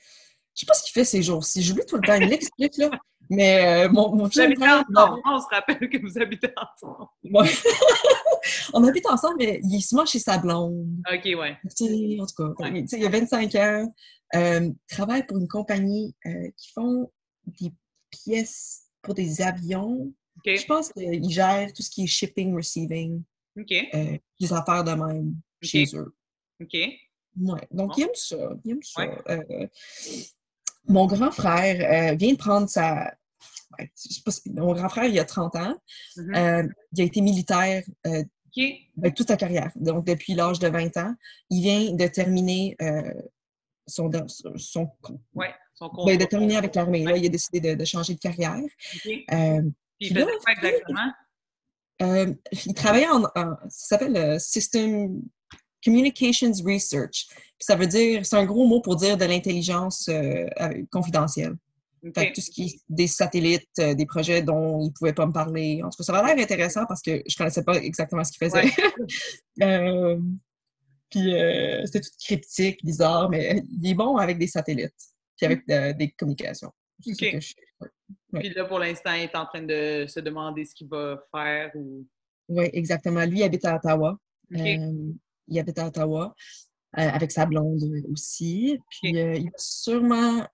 je 0.54 0.60
sais 0.60 0.66
pas 0.66 0.74
ce 0.74 0.82
qu'il 0.84 0.92
fait 0.92 1.04
ces 1.04 1.22
jours-ci. 1.22 1.62
J'oublie 1.62 1.84
tout 1.86 1.96
le 1.96 2.02
temps. 2.02 2.14
Il 2.14 2.28
l'explique, 2.28 2.76
là. 2.78 2.90
Mais 3.30 3.84
euh, 3.84 3.88
mon, 3.90 4.14
mon 4.14 4.28
plus 4.28 4.36
jeune 4.36 4.56
frère. 4.56 4.84
On 4.94 5.40
se 5.40 5.46
rappelle 5.50 5.88
que 5.88 5.98
vous 5.98 6.18
habitez 6.20 6.52
ensemble. 6.56 7.08
Ouais. 7.24 7.48
on 8.74 8.84
habite 8.84 9.06
ensemble, 9.06 9.36
mais 9.38 9.60
il 9.62 9.76
est 9.76 9.80
souvent 9.80 10.04
chez 10.04 10.18
sa 10.18 10.38
blonde. 10.38 10.86
OK, 11.10 11.24
ouais. 11.24 11.56
en 11.64 12.26
tout 12.26 12.54
cas, 12.54 12.96
il 12.96 13.06
a 13.06 13.08
25 13.08 13.54
ans. 13.54 13.94
Euh, 14.34 14.70
travaille 14.88 15.26
pour 15.26 15.38
une 15.38 15.48
compagnie 15.48 16.14
euh, 16.26 16.48
qui 16.56 16.72
font 16.72 17.10
des 17.46 17.72
pièces 18.10 18.84
pour 19.02 19.14
des 19.14 19.42
avions. 19.42 20.12
Je 20.44 20.64
pense 20.66 20.92
qu'ils 20.92 21.30
gèrent 21.30 21.72
tout 21.72 21.82
ce 21.82 21.90
qui 21.90 22.04
est 22.04 22.06
shipping, 22.06 22.54
receiving. 22.54 23.22
Euh, 23.58 24.18
des 24.40 24.52
affaires 24.52 24.84
de 24.84 24.92
même 24.92 25.34
chez 25.60 25.84
eux. 25.94 26.14
OK. 26.60 26.74
Ouais. 26.74 27.68
Donc, 27.70 27.96
il 27.96 28.04
aime 28.04 28.14
ça. 28.14 28.36
Il 28.64 28.72
aime 28.72 28.82
ça. 28.82 29.02
Euh, 29.28 29.66
mon 30.88 31.06
grand 31.06 31.30
frère 31.30 32.12
euh, 32.12 32.16
vient 32.16 32.32
de 32.32 32.38
prendre 32.38 32.68
sa. 32.68 33.14
mon 34.46 34.72
grand 34.72 34.88
frère, 34.88 35.04
il 35.04 35.18
a 35.18 35.24
30 35.24 35.56
ans. 35.56 35.76
Mm-hmm. 36.16 36.70
il 36.92 37.00
a 37.00 37.04
été 37.04 37.20
militaire 37.20 37.82
ben, 38.04 39.12
toute 39.14 39.28
sa 39.28 39.36
carrière. 39.36 39.70
Donc, 39.76 40.04
depuis 40.06 40.34
l'âge 40.34 40.58
de 40.58 40.68
20 40.68 40.96
ans. 40.98 41.14
Il 41.50 41.62
vient 41.62 41.92
de 41.94 42.06
terminer 42.06 42.76
son, 43.86 44.10
son, 44.56 44.90
ouais. 45.34 45.54
Ben, 46.06 46.16
de 46.16 46.24
terminer 46.24 46.56
avec 46.56 46.74
l'armée. 46.74 47.00
il 47.00 47.26
a 47.26 47.28
décidé 47.28 47.74
de, 47.74 47.84
changer 47.84 48.14
de 48.14 48.18
carrière. 48.18 48.56
Euh, 48.56 49.62
puis 49.98 50.08
il 50.08 50.14
faisait 50.14 50.24
quoi 50.24 50.52
exactement? 50.52 51.12
Euh, 52.02 52.34
il 52.66 52.74
travaillait 52.74 53.08
en, 53.08 53.22
ça 53.22 53.58
s'appelle 53.68 54.16
euh, 54.16 54.38
System 54.38 55.22
Communications 55.84 56.52
Research. 56.64 57.26
ça 57.58 57.76
veut 57.76 57.86
dire, 57.86 58.24
c'est 58.24 58.36
un 58.36 58.44
gros 58.44 58.66
mot 58.66 58.80
pour 58.80 58.96
dire 58.96 59.16
de 59.16 59.24
l'intelligence 59.24 60.08
confidentielle. 60.90 61.54
tout 62.02 62.40
ce 62.40 62.50
qui 62.50 62.64
est 62.64 62.80
des 62.88 63.06
satellites, 63.06 63.68
des 63.76 64.06
projets 64.06 64.42
dont 64.42 64.80
il 64.80 64.86
ne 64.86 64.92
pouvait 64.92 65.12
pas 65.12 65.26
me 65.26 65.32
parler. 65.32 65.80
En 65.82 65.90
tout 65.90 65.98
cas, 65.98 66.04
ça 66.04 66.12
va 66.12 66.22
l'air 66.22 66.42
intéressant 66.42 66.86
parce 66.86 67.02
que 67.02 67.10
je 67.10 67.34
ne 67.34 67.36
connaissais 67.36 67.64
pas 67.64 67.76
exactement 67.76 68.24
ce 68.24 68.32
qu'il 68.32 68.48
faisait. 68.48 68.70
puis 71.10 71.34
c'était 71.84 72.00
tout 72.00 72.10
cryptique, 72.24 72.84
bizarre, 72.84 73.28
mais 73.28 73.62
il 73.80 73.90
est 73.90 73.94
bon 73.94 74.16
avec 74.16 74.38
des 74.38 74.46
satellites 74.46 74.94
avec 75.44 75.66
des 75.66 76.10
communications. 76.12 76.72
Puis 77.00 78.50
là, 78.54 78.64
pour 78.64 78.78
l'instant, 78.78 79.12
il 79.14 79.24
est 79.24 79.36
en 79.36 79.46
train 79.46 79.62
de 79.62 80.06
se 80.08 80.20
demander 80.20 80.64
ce 80.64 80.74
qu'il 80.74 80.88
va 80.88 81.22
faire 81.30 81.70
ou... 81.74 82.06
Oui, 82.48 82.68
exactement. 82.72 83.24
Lui, 83.24 83.38
il 83.38 83.42
habite 83.42 83.64
à 83.64 83.76
Ottawa. 83.76 84.18
Euh, 84.54 85.12
il 85.52 85.60
habite 85.60 85.78
à 85.78 85.86
Ottawa 85.86 86.34
euh, 86.98 87.08
avec 87.08 87.30
sa 87.30 87.46
blonde 87.46 87.82
aussi. 88.10 88.78
Puis 88.90 89.18
euh, 89.18 89.34
il 89.34 89.44
va 89.44 89.58
sûrement 89.58 90.46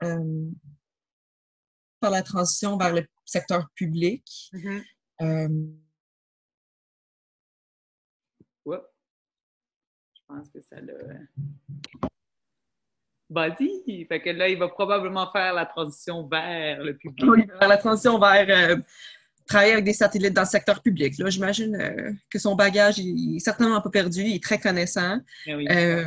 faire 2.01 2.11
la 2.11 2.23
transition 2.23 2.77
vers 2.77 2.95
le 2.95 3.07
secteur 3.25 3.69
public. 3.75 4.25
Mm-hmm. 4.53 4.85
Je 8.67 10.35
pense 10.35 10.51
que 10.51 10.61
ça 10.61 10.81
l'a 10.81 10.93
vas-y. 13.31 14.05
Fait 14.07 14.21
que 14.21 14.31
là, 14.31 14.49
il 14.49 14.59
va 14.59 14.69
probablement 14.69 15.31
faire 15.31 15.55
la 15.55 15.67
transition 15.67 16.27
vers 16.27 16.83
le 16.83 16.97
public. 16.97 17.25
Oui, 17.29 17.47
vers 17.59 17.69
la 17.69 17.77
transition 17.77 18.19
vers 18.19 18.47
euh, 18.49 18.77
travailler 19.49 19.73
avec 19.73 19.85
des 19.85 19.93
satellites 19.93 20.35
dans 20.35 20.43
le 20.43 20.47
secteur 20.47 20.83
public. 20.83 21.19
Là, 21.19 21.31
j'imagine 21.31 21.75
euh, 21.75 22.13
que 22.31 22.39
son 22.39 22.55
bagage 22.55 22.99
il 22.99 23.37
est 23.37 23.41
certainement 23.41 23.81
pas 23.81 23.91
perdu, 23.91 24.23
il 24.23 24.37
est 24.37 24.43
très 24.43 24.59
connaissant. 24.59 25.19
Eh 25.47 25.55
oui. 25.55 25.67
euh, 25.71 26.05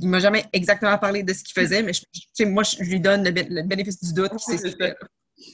il 0.00 0.08
m'a 0.08 0.20
jamais 0.20 0.44
exactement 0.52 0.96
parlé 0.98 1.22
de 1.22 1.32
ce 1.32 1.42
qu'il 1.42 1.60
faisait, 1.60 1.82
mais 1.82 1.92
je, 1.92 2.44
moi, 2.44 2.62
je 2.62 2.82
lui 2.82 3.00
donne 3.00 3.24
le, 3.24 3.62
bénéfice 3.62 4.02
du 4.02 4.12
doute. 4.12 4.32
c'est 4.38 4.96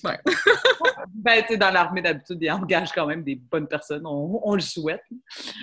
Ouais. 0.04 0.18
ben, 1.14 1.44
dans 1.58 1.70
l'armée, 1.70 2.02
d'habitude, 2.02 2.38
il 2.40 2.50
engage 2.50 2.92
quand 2.92 3.06
même 3.06 3.22
des 3.22 3.36
bonnes 3.36 3.68
personnes. 3.68 4.02
On, 4.04 4.54
le 4.54 4.60
souhaite. 4.60 5.02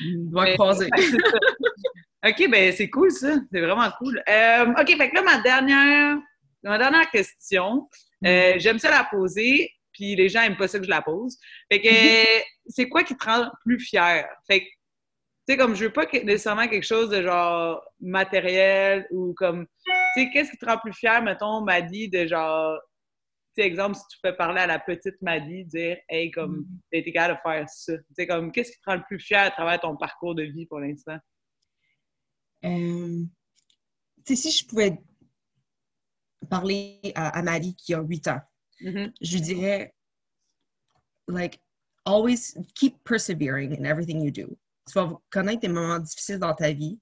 Il 0.03 0.29
doit 0.29 0.51
croiser. 0.53 0.89
OK, 2.27 2.49
ben 2.49 2.73
c'est 2.73 2.89
cool 2.89 3.11
ça. 3.11 3.35
C'est 3.51 3.61
vraiment 3.61 3.89
cool. 3.99 4.21
Euh, 4.27 4.65
OK, 4.71 4.97
fait 4.97 5.09
que 5.09 5.15
là, 5.15 5.21
ma 5.21 5.41
dernière, 5.41 6.17
ma 6.63 6.77
dernière 6.79 7.09
question, 7.11 7.87
euh, 8.25 8.55
mm. 8.55 8.59
j'aime 8.59 8.79
ça 8.79 8.89
la 8.89 9.03
poser, 9.03 9.69
puis 9.95 10.15
les 10.15 10.29
gens 10.29 10.41
n'aiment 10.41 10.57
pas 10.57 10.67
ça 10.67 10.77
que 10.77 10.85
je 10.85 10.89
la 10.89 11.01
pose. 11.01 11.37
Fait 11.71 11.81
que 11.81 11.87
mm-hmm. 11.87 12.43
c'est 12.67 12.89
quoi 12.89 13.03
qui 13.03 13.15
te 13.15 13.25
rend 13.25 13.49
plus 13.63 13.79
fier? 13.79 14.27
Fait 14.45 14.61
que, 14.61 14.65
tu 14.65 15.53
sais, 15.53 15.57
comme 15.57 15.75
je 15.75 15.85
veux 15.85 15.93
pas 15.93 16.05
nécessairement 16.11 16.67
quelque 16.67 16.85
chose 16.85 17.09
de 17.09 17.21
genre 17.21 17.81
matériel 17.99 19.07
ou 19.11 19.33
comme, 19.35 19.65
tu 19.85 19.91
sais, 20.15 20.29
qu'est-ce 20.31 20.51
qui 20.51 20.57
te 20.57 20.65
rend 20.65 20.77
plus 20.77 20.93
fier, 20.93 21.21
mettons, 21.21 21.61
Maddy, 21.61 22.09
de 22.09 22.27
genre, 22.27 22.77
tu 23.55 23.61
sais, 23.61 23.67
exemple, 23.67 23.95
si 23.95 24.03
tu 24.09 24.17
fais 24.21 24.33
parler 24.33 24.61
à 24.61 24.67
la 24.67 24.79
petite 24.79 25.21
Maddy, 25.21 25.65
dire, 25.65 25.97
hey, 26.09 26.29
comme, 26.31 26.57
mm. 26.57 26.79
t'as 26.91 26.97
été 26.97 27.13
capable 27.13 27.35
de 27.35 27.49
faire 27.49 27.69
ça. 27.69 27.97
Tu 27.97 28.03
sais, 28.17 28.27
comme, 28.27 28.51
qu'est-ce 28.51 28.71
qui 28.71 28.79
te 28.79 28.89
rend 28.89 28.95
le 28.95 29.03
plus 29.07 29.19
fier 29.19 29.39
à 29.39 29.51
travers 29.51 29.79
ton 29.79 29.95
parcours 29.95 30.35
de 30.35 30.43
vie 30.43 30.65
pour 30.65 30.79
l'instant? 30.79 31.17
Euh, 32.65 33.23
si 34.27 34.51
je 34.51 34.67
pouvais 34.67 34.97
parler 36.49 36.99
à, 37.15 37.41
Marie 37.43 37.75
qui 37.75 37.93
a 37.93 38.01
8 38.01 38.27
ans, 38.29 38.39
mm-hmm. 38.81 39.11
je 39.21 39.33
lui 39.33 39.41
dirais, 39.41 39.93
like, 41.27 41.59
always 42.05 42.57
keep 42.75 43.03
persevering 43.03 43.75
in 43.77 43.85
everything 43.85 44.21
you 44.21 44.31
do. 44.31 44.57
Tu 44.87 44.93
vas 44.93 45.19
connaître 45.31 45.61
des 45.61 45.67
moments 45.67 45.99
difficiles 45.99 46.39
dans 46.39 46.53
ta 46.53 46.71
vie, 46.71 46.99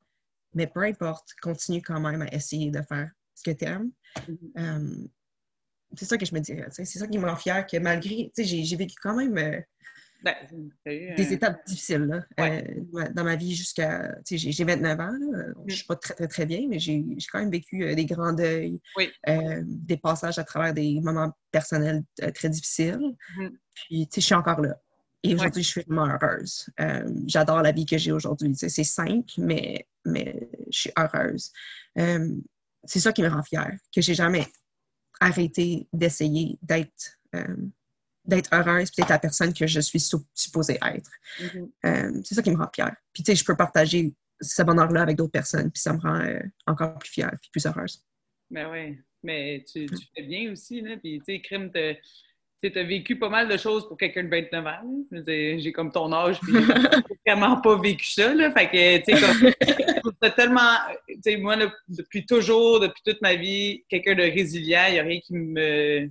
mais 0.54 0.68
peu 0.68 0.84
importe, 0.84 1.34
continue 1.42 1.82
quand 1.82 2.00
même 2.00 2.22
à 2.22 2.34
essayer 2.34 2.72
de 2.72 2.82
faire 2.82 3.12
ce 3.36 3.44
que 3.44 3.52
tu 3.52 3.66
aimes. 3.66 3.92
Mm-hmm. 4.18 4.52
Euh, 4.58 5.08
c'est 5.96 6.06
ça 6.06 6.18
que 6.18 6.26
je 6.26 6.34
me 6.34 6.40
dirais. 6.40 6.68
C'est 6.72 6.86
ça 6.86 7.08
qui 7.08 7.18
me 7.20 7.28
rend 7.28 7.36
fière 7.36 7.68
que 7.68 7.78
malgré, 7.78 8.32
j'ai 8.38 8.76
vécu 8.76 8.96
quand 9.02 9.16
même 9.16 9.38
euh, 9.38 9.62
ben, 10.24 10.36
des 10.86 11.34
étapes 11.34 11.66
difficiles 11.68 12.26
euh, 12.40 12.62
dans 13.14 13.26
ma 13.26 13.36
vie 13.36 13.54
jusqu'à. 13.54 14.16
J'ai 14.26 14.64
29 14.64 15.00
ans, 15.02 15.12
je 15.12 15.64
ne 15.66 15.70
suis 15.70 15.86
pas 15.86 15.98
très, 15.98 16.14
très, 16.14 16.28
très 16.28 16.46
bien, 16.46 16.66
mais 16.70 16.80
j'ai 16.80 17.04
quand 17.30 17.40
même 17.40 17.52
vécu 17.52 17.84
euh, 17.84 17.94
des 17.94 18.06
grands 18.06 18.32
deuils, 18.32 18.80
euh, 19.28 19.62
des 19.66 19.98
passages 19.98 20.40
à 20.40 20.46
travers 20.46 20.74
des 20.74 21.02
moments 21.02 21.32
personnels 21.52 22.04
très 22.34 22.50
difficiles. 22.50 23.16
Mm-hmm. 23.38 23.52
Puis, 23.74 24.10
je 24.16 24.22
suis 24.22 24.36
encore 24.36 24.62
là. 24.62 24.80
Et 25.24 25.36
aujourd'hui, 25.36 25.64
je 25.64 25.68
suis 25.68 25.82
vraiment 25.82 26.08
heureuse. 26.08 26.70
J'adore 27.28 27.62
la 27.62 27.72
vie 27.72 27.86
que 27.86 27.98
j'ai 27.98 28.12
aujourd'hui. 28.12 28.54
C'est 28.56 28.84
simple, 28.84 29.32
mais, 29.38 29.88
mais 30.06 30.50
je 30.70 30.80
suis 30.80 30.92
heureuse. 30.98 31.52
c'est 31.96 33.00
ça 33.00 33.12
qui 33.12 33.22
me 33.22 33.30
rend 33.30 33.44
fière, 33.44 33.74
que 33.94 34.02
j'ai 34.02 34.16
jamais 34.16 34.48
arrêté 35.20 35.88
d'essayer 35.94 36.58
d'être 36.62 37.18
d'être 38.26 38.50
heureuse 38.54 38.90
et 38.90 39.02
d'être 39.02 39.10
la 39.10 39.20
personne 39.20 39.54
que 39.54 39.68
je 39.68 39.80
suis 39.80 40.00
supposée 40.34 40.76
être. 40.76 41.12
Mm-hmm. 41.40 41.70
Euh, 41.86 42.22
c'est 42.24 42.36
ça 42.36 42.42
qui 42.42 42.52
me 42.52 42.58
rend 42.58 42.70
fière. 42.74 42.96
Puis, 43.12 43.24
tu 43.24 43.32
sais, 43.32 43.36
je 43.36 43.46
peux 43.46 43.56
partager 43.56 44.14
ce 44.42 44.62
bonheur-là 44.64 45.02
avec 45.02 45.18
d'autres 45.18 45.32
personnes, 45.32 45.72
puis 45.72 45.82
ça 45.82 45.94
me 45.94 46.00
rend 46.00 46.20
euh, 46.22 46.40
encore 46.66 46.98
plus 47.00 47.10
fière 47.10 47.32
puis 47.42 47.50
plus 47.52 47.66
heureuse. 47.66 48.04
Ben 48.50 48.70
oui, 48.72 48.98
mais 49.24 49.64
tu, 49.68 49.86
tu, 49.86 50.06
fais 50.16 50.24
bien 50.24 50.52
aussi, 50.52 50.82
là. 50.82 50.98
Puis, 50.98 51.20
tu 51.20 51.34
sais, 51.34 51.42
Crime, 51.42 51.72
tu 51.72 52.80
as 52.80 52.84
vécu 52.84 53.18
pas 53.18 53.30
mal 53.30 53.48
de 53.48 53.58
choses 53.58 53.88
pour 53.88 53.98
quelqu'un 53.98 54.24
de 54.24 54.30
29 54.30 54.66
ans. 54.66 55.06
J'ai 55.28 55.72
comme 55.74 55.92
ton 55.92 56.12
âge, 56.14 56.40
puis 56.40 56.54
j'ai 56.54 57.18
vraiment 57.28 57.60
pas 57.62 57.80
vécu 57.80 58.06
ça, 58.06 58.34
là. 58.34 58.52
Fait 58.52 58.70
que, 58.70 58.98
tu 58.98 59.18
sais, 59.18 60.02
comme, 60.02 60.32
tellement... 60.36 60.78
Tu 61.08 61.20
sais, 61.24 61.38
moi, 61.38 61.58
depuis 61.88 62.26
toujours, 62.26 62.80
depuis 62.80 63.02
toute 63.06 63.22
ma 63.22 63.36
vie, 63.36 63.84
quelqu'un 63.90 64.16
de 64.16 64.24
résilient, 64.24 64.86
il 64.88 64.94
n'y 64.94 65.00
a 65.00 65.04
rien 65.04 65.20
qui 65.20 65.34
me 65.34 66.10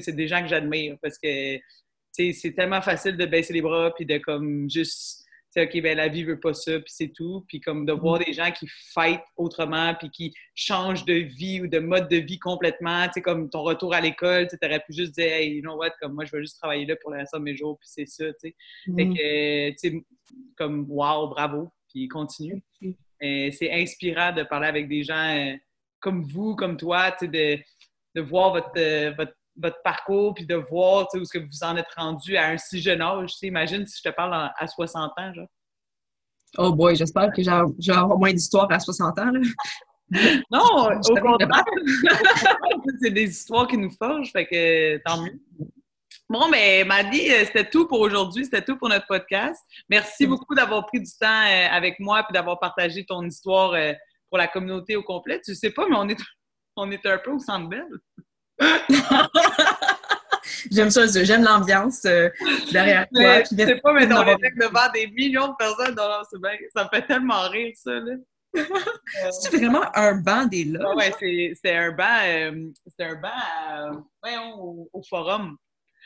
c'est 0.00 0.12
des 0.12 0.28
gens 0.28 0.42
que 0.42 0.48
j'admire 0.48 0.96
parce 1.02 1.18
que 1.18 1.58
c'est 2.10 2.54
tellement 2.54 2.82
facile 2.82 3.16
de 3.16 3.26
baisser 3.26 3.52
les 3.52 3.62
bras 3.62 3.92
puis 3.94 4.06
de 4.06 4.18
comme 4.18 4.68
juste 4.70 5.22
OK, 5.60 5.82
ben 5.82 5.96
la 5.96 6.08
vie 6.08 6.24
veut 6.24 6.40
pas 6.40 6.54
ça, 6.54 6.78
puis 6.80 6.92
c'est 6.94 7.12
tout. 7.14 7.44
Puis 7.46 7.60
comme 7.60 7.84
de 7.84 7.92
voir 7.92 8.20
mm. 8.20 8.24
des 8.24 8.32
gens 8.32 8.50
qui 8.50 8.66
fight 8.94 9.20
autrement, 9.36 9.94
puis 9.94 10.08
qui 10.10 10.32
changent 10.54 11.04
de 11.04 11.14
vie 11.14 11.60
ou 11.60 11.66
de 11.66 11.78
mode 11.78 12.08
de 12.08 12.16
vie 12.16 12.38
complètement, 12.38 13.06
tu 13.06 13.14
sais, 13.14 13.22
comme 13.22 13.50
ton 13.50 13.62
retour 13.62 13.92
à 13.92 14.00
l'école, 14.00 14.48
tu 14.48 14.56
aurais 14.64 14.80
pu 14.80 14.94
juste 14.94 15.14
dire, 15.14 15.30
hey, 15.30 15.56
you 15.56 15.60
know 15.60 15.76
what, 15.76 15.90
comme 16.00 16.14
moi, 16.14 16.24
je 16.24 16.34
veux 16.34 16.40
juste 16.40 16.58
travailler 16.58 16.86
là 16.86 16.96
pour 16.96 17.10
le 17.10 17.18
reste 17.18 17.34
de 17.34 17.40
mes 17.40 17.56
jours, 17.56 17.78
puis 17.78 17.88
c'est 17.90 18.06
ça, 18.06 18.32
tu 18.32 18.34
sais. 18.38 18.54
Fait 18.96 19.04
mm. 19.04 19.14
que, 19.14 19.70
tu 19.70 19.76
sais, 19.76 20.04
comme, 20.56 20.86
wow, 20.88 21.28
bravo, 21.28 21.70
puis 21.90 22.08
continue. 22.08 22.62
c'est 23.20 23.70
inspirant 23.72 24.32
de 24.32 24.44
parler 24.44 24.68
avec 24.68 24.88
des 24.88 25.02
gens 25.02 25.36
euh, 25.36 25.54
comme 26.00 26.22
vous, 26.22 26.56
comme 26.56 26.78
toi, 26.78 27.12
tu 27.12 27.26
sais, 27.26 27.28
de, 27.28 27.62
de 28.14 28.20
voir 28.22 28.52
votre, 28.52 28.72
euh, 28.78 29.12
votre 29.16 29.34
votre 29.56 29.80
parcours, 29.82 30.34
puis 30.34 30.46
de 30.46 30.54
voir 30.54 31.06
où 31.12 31.18
est-ce 31.18 31.32
que 31.32 31.38
vous 31.38 31.64
en 31.64 31.76
êtes 31.76 31.92
rendu 31.96 32.36
à 32.36 32.48
un 32.48 32.58
si 32.58 32.80
jeune 32.80 33.02
âge. 33.02 33.32
Imagine 33.42 33.86
si 33.86 34.00
je 34.02 34.10
te 34.10 34.14
parle 34.14 34.34
à 34.34 34.66
60 34.66 35.12
ans. 35.16 35.34
Genre. 35.34 35.46
Oh 36.58 36.72
boy, 36.72 36.96
j'espère 36.96 37.32
que 37.32 37.42
j'ai 37.42 37.92
moins 37.92 38.32
d'histoires 38.32 38.70
à 38.70 38.78
60 38.78 39.18
ans. 39.18 39.30
Là. 39.30 39.40
Non, 40.50 40.90
au 40.90 41.14
contraire. 41.16 41.64
c'est 43.02 43.10
des 43.10 43.30
histoires 43.30 43.66
qui 43.66 43.78
nous 43.78 43.90
forgent, 43.90 44.30
fait 44.30 44.46
que 44.46 44.98
tant 45.04 45.22
mieux. 45.22 45.40
Bon, 46.28 46.48
mais 46.48 46.84
Maddy, 46.84 47.30
euh, 47.30 47.44
c'était 47.44 47.68
tout 47.68 47.86
pour 47.86 48.00
aujourd'hui, 48.00 48.44
c'était 48.44 48.64
tout 48.64 48.76
pour 48.76 48.88
notre 48.88 49.06
podcast. 49.06 49.62
Merci 49.88 50.26
beaucoup 50.26 50.54
d'avoir 50.54 50.86
pris 50.86 51.00
du 51.00 51.10
temps 51.18 51.26
euh, 51.26 51.68
avec 51.70 51.98
moi 52.00 52.26
et 52.28 52.32
d'avoir 52.32 52.58
partagé 52.58 53.04
ton 53.04 53.22
histoire 53.22 53.72
euh, 53.72 53.92
pour 54.28 54.38
la 54.38 54.48
communauté 54.48 54.96
au 54.96 55.02
complet. 55.02 55.40
Tu 55.44 55.54
sais 55.54 55.70
pas, 55.70 55.86
mais 55.88 55.96
on 55.96 56.08
est, 56.08 56.18
on 56.76 56.90
est 56.90 57.04
un 57.06 57.18
peu 57.18 57.32
au 57.32 57.38
centre 57.38 57.68
belle. 57.68 57.86
j'aime 60.70 60.90
ça, 60.90 61.06
j'aime 61.22 61.42
l'ambiance 61.42 62.04
euh, 62.04 62.28
derrière 62.72 63.08
toi. 63.12 63.42
Je 63.42 63.56
sais 63.56 63.76
pas, 63.76 63.92
mais 63.92 64.12
on 64.12 64.26
est 64.26 64.56
devant 64.56 64.90
des 64.92 65.06
millions 65.08 65.48
de 65.48 65.54
personnes, 65.58 65.96
ça 65.96 66.22
me 66.84 66.88
fait 66.92 67.06
tellement 67.06 67.48
rire, 67.48 67.72
ça. 67.76 67.92
Là. 67.92 68.14
c'est 69.30 69.56
vraiment 69.56 69.84
un 69.94 70.20
banc 70.20 70.44
des 70.46 70.64
là. 70.64 70.80
Ah 70.84 70.94
ouais, 70.94 71.10
c'est 71.54 71.74
un 71.74 71.92
banc, 71.92 72.20
euh, 72.24 72.70
c'est 72.86 73.04
un 73.04 73.14
banc 73.14 73.30
au, 74.92 75.02
forum. 75.08 75.56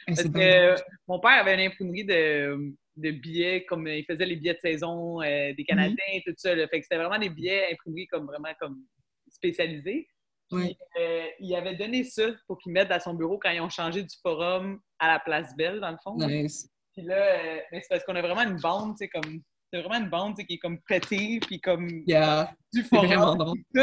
Parce 0.06 0.22
que 0.22 0.76
mon 1.08 1.18
père 1.18 1.40
avait 1.40 1.54
une 1.54 1.72
imprimerie 1.72 2.04
de, 2.04 2.72
de, 2.96 3.10
billets, 3.10 3.64
comme 3.64 3.88
il 3.88 4.04
faisait 4.04 4.26
les 4.26 4.36
billets 4.36 4.54
de 4.54 4.60
saison 4.60 5.20
euh, 5.20 5.52
des 5.54 5.64
Canadiens 5.64 5.96
et 6.12 6.22
tout 6.24 6.34
ça. 6.36 6.54
Fait 6.54 6.78
que 6.78 6.82
c'était 6.82 6.98
vraiment 6.98 7.18
des 7.18 7.30
billets 7.30 7.72
imprimés 7.72 8.06
comme 8.06 8.26
vraiment 8.26 8.54
comme 8.60 8.80
spécialisés. 9.28 10.06
Euh, 10.52 11.26
il 11.40 11.54
avait 11.54 11.74
donné 11.74 12.04
ça 12.04 12.24
pour 12.46 12.58
qu'il 12.58 12.72
mette 12.72 12.88
dans 12.88 13.00
son 13.00 13.14
bureau 13.14 13.38
quand 13.38 13.50
ils 13.50 13.60
ont 13.60 13.70
changé 13.70 14.02
du 14.02 14.14
forum 14.22 14.80
à 14.98 15.08
la 15.08 15.18
place 15.18 15.54
Belle, 15.56 15.80
dans 15.80 15.90
le 15.90 15.98
fond. 16.02 16.16
Puis 16.18 17.04
là, 17.04 17.16
euh, 17.16 17.60
c'est 17.72 17.88
parce 17.90 18.04
qu'on 18.04 18.16
a 18.16 18.22
vraiment 18.22 18.42
une 18.42 18.60
bande, 18.60 18.96
sais, 18.96 19.08
comme. 19.08 19.42
C'est 19.72 19.82
vraiment 19.82 20.04
une 20.04 20.08
bande 20.08 20.36
qui 20.36 20.54
est 20.54 20.58
comme 20.58 20.80
pétée, 20.82 21.40
puis 21.40 21.60
comme 21.60 21.88
du 21.88 22.84
forum. 22.84 23.54
Tout. 23.74 23.80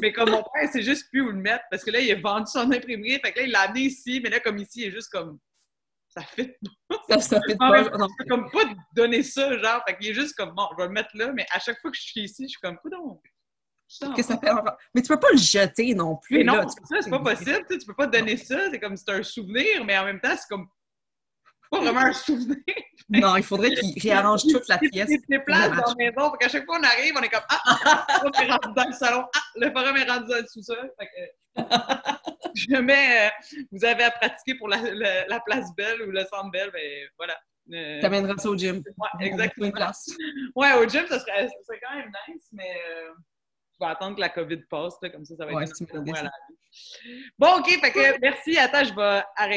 Mais 0.00 0.12
comme 0.12 0.30
mon 0.30 0.44
père, 0.44 0.68
c'est 0.72 0.82
juste 0.82 1.10
plus 1.10 1.22
où 1.22 1.30
le 1.30 1.40
mettre, 1.40 1.64
parce 1.72 1.82
que 1.82 1.90
là, 1.90 1.98
il 1.98 2.12
a 2.12 2.14
vendu 2.14 2.46
son 2.46 2.70
imprimerie, 2.70 3.18
fait 3.20 3.32
que 3.32 3.40
là, 3.40 3.44
il 3.44 3.50
l'a 3.50 3.60
amené 3.62 3.80
ici, 3.80 4.20
mais 4.22 4.30
là, 4.30 4.38
comme 4.38 4.58
ici, 4.58 4.82
il 4.82 4.86
est 4.86 4.90
juste 4.92 5.10
comme. 5.10 5.38
Ça 6.08 6.22
fait 6.22 6.56
pas. 6.88 7.18
Ça, 7.18 7.40
fait 7.40 7.56
pas. 7.56 7.82
Non, 7.98 8.06
peux 8.16 8.24
comme 8.28 8.48
pas 8.52 8.62
donner 8.94 9.24
ça, 9.24 9.58
genre. 9.58 9.82
Fait 9.86 9.98
qu'il 9.98 10.10
est 10.10 10.14
juste 10.14 10.36
comme, 10.36 10.54
bon, 10.54 10.68
je 10.70 10.76
vais 10.76 10.86
le 10.86 10.94
mettre 10.94 11.10
là, 11.14 11.32
mais 11.32 11.44
à 11.50 11.58
chaque 11.58 11.80
fois 11.80 11.90
que 11.90 11.96
je 11.96 12.02
suis 12.02 12.20
ici, 12.22 12.44
je 12.44 12.50
suis 12.50 12.60
comme, 12.60 12.78
non 12.92 13.20
que 14.16 14.22
ça 14.22 14.38
fait 14.38 14.50
Mais 14.94 15.02
tu 15.02 15.08
peux 15.08 15.20
pas 15.20 15.30
le 15.32 15.38
jeter 15.38 15.94
non 15.94 16.16
plus. 16.16 16.38
Mais 16.38 16.44
non, 16.44 16.68
ça, 16.68 16.96
c'est 17.00 17.10
pas 17.10 17.18
possible. 17.18 17.64
Tu, 17.68 17.86
peux 17.86 17.94
pas 17.94 18.06
te 18.06 18.16
donner 18.16 18.36
ça. 18.36 18.70
C'est 18.70 18.80
comme 18.80 18.96
c'est 18.96 19.10
un 19.10 19.22
souvenir, 19.22 19.84
mais 19.84 19.96
en 19.98 20.04
même 20.04 20.20
temps, 20.20 20.34
c'est 20.36 20.48
comme 20.48 20.68
pas 21.70 21.80
vraiment 21.80 22.00
un 22.00 22.12
souvenir. 22.12 22.56
non, 23.08 23.36
il 23.36 23.42
faudrait 23.42 23.74
qu'il 23.74 24.00
réarrange 24.02 24.42
toute 24.42 24.68
la 24.68 24.78
pièce. 24.78 25.08
Il 25.10 25.20
déplace 25.28 25.70
dans 25.70 25.76
la 25.76 25.94
maison. 25.96 26.30
Fait 26.32 26.38
qu'à 26.38 26.48
chaque 26.48 26.64
fois 26.64 26.78
qu'on 26.78 26.84
arrive, 26.84 27.14
on 27.16 27.22
est 27.22 27.28
comme 27.28 27.42
Ah, 27.48 28.06
le 28.24 28.30
forum 28.32 28.48
est 28.48 28.52
rendu 28.52 28.74
dans 28.74 28.86
le 28.86 28.92
salon. 28.92 29.24
Ah, 29.34 29.40
le 29.56 29.70
forum 29.70 29.96
est 29.96 30.10
rendu 30.10 30.26
dans 30.28 30.36
le 30.36 30.46
sous-sol. 30.46 30.92
Je 32.54 32.76
mets, 32.76 33.26
euh, 33.26 33.30
vous 33.72 33.84
avez 33.84 34.04
à 34.04 34.10
pratiquer 34.10 34.54
pour 34.54 34.68
la, 34.68 34.78
la, 34.78 35.40
place 35.40 35.74
Belle 35.76 36.02
ou 36.02 36.10
le 36.10 36.20
centre 36.24 36.50
Belle, 36.50 36.70
ben 36.72 37.08
voilà. 37.16 37.36
Euh, 37.72 38.00
T'amèneras 38.00 38.36
ça 38.38 38.48
au 38.48 38.56
gym. 38.56 38.82
Ouais, 38.96 39.26
exactement. 39.26 39.66
Une 39.66 39.72
place. 39.72 40.10
Ouais, 40.54 40.72
au 40.74 40.88
gym, 40.88 41.06
ça 41.08 41.18
serait, 41.18 41.48
ça 41.48 41.54
serait 41.66 41.80
quand 41.80 41.96
même 41.96 42.12
nice, 42.28 42.48
mais. 42.52 42.80
Euh, 42.90 43.10
je 43.80 43.84
vais 43.84 43.90
attendre 43.90 44.16
que 44.16 44.20
la 44.20 44.28
COVID 44.28 44.62
passe, 44.70 44.94
là, 45.02 45.10
comme 45.10 45.24
ça, 45.24 45.34
ça 45.36 45.44
va 45.44 45.50
être 45.50 45.58
ouais, 45.58 46.00
moins 46.00 46.18
à 46.18 46.22
la 46.24 46.30
vie. 46.48 46.56
Bon, 47.38 47.58
OK, 47.58 47.68
fait 47.68 47.92
que 47.92 48.20
merci. 48.20 48.58
Attends, 48.58 48.84
je 48.84 48.94
vais 48.94 49.22
arrêter. 49.36 49.52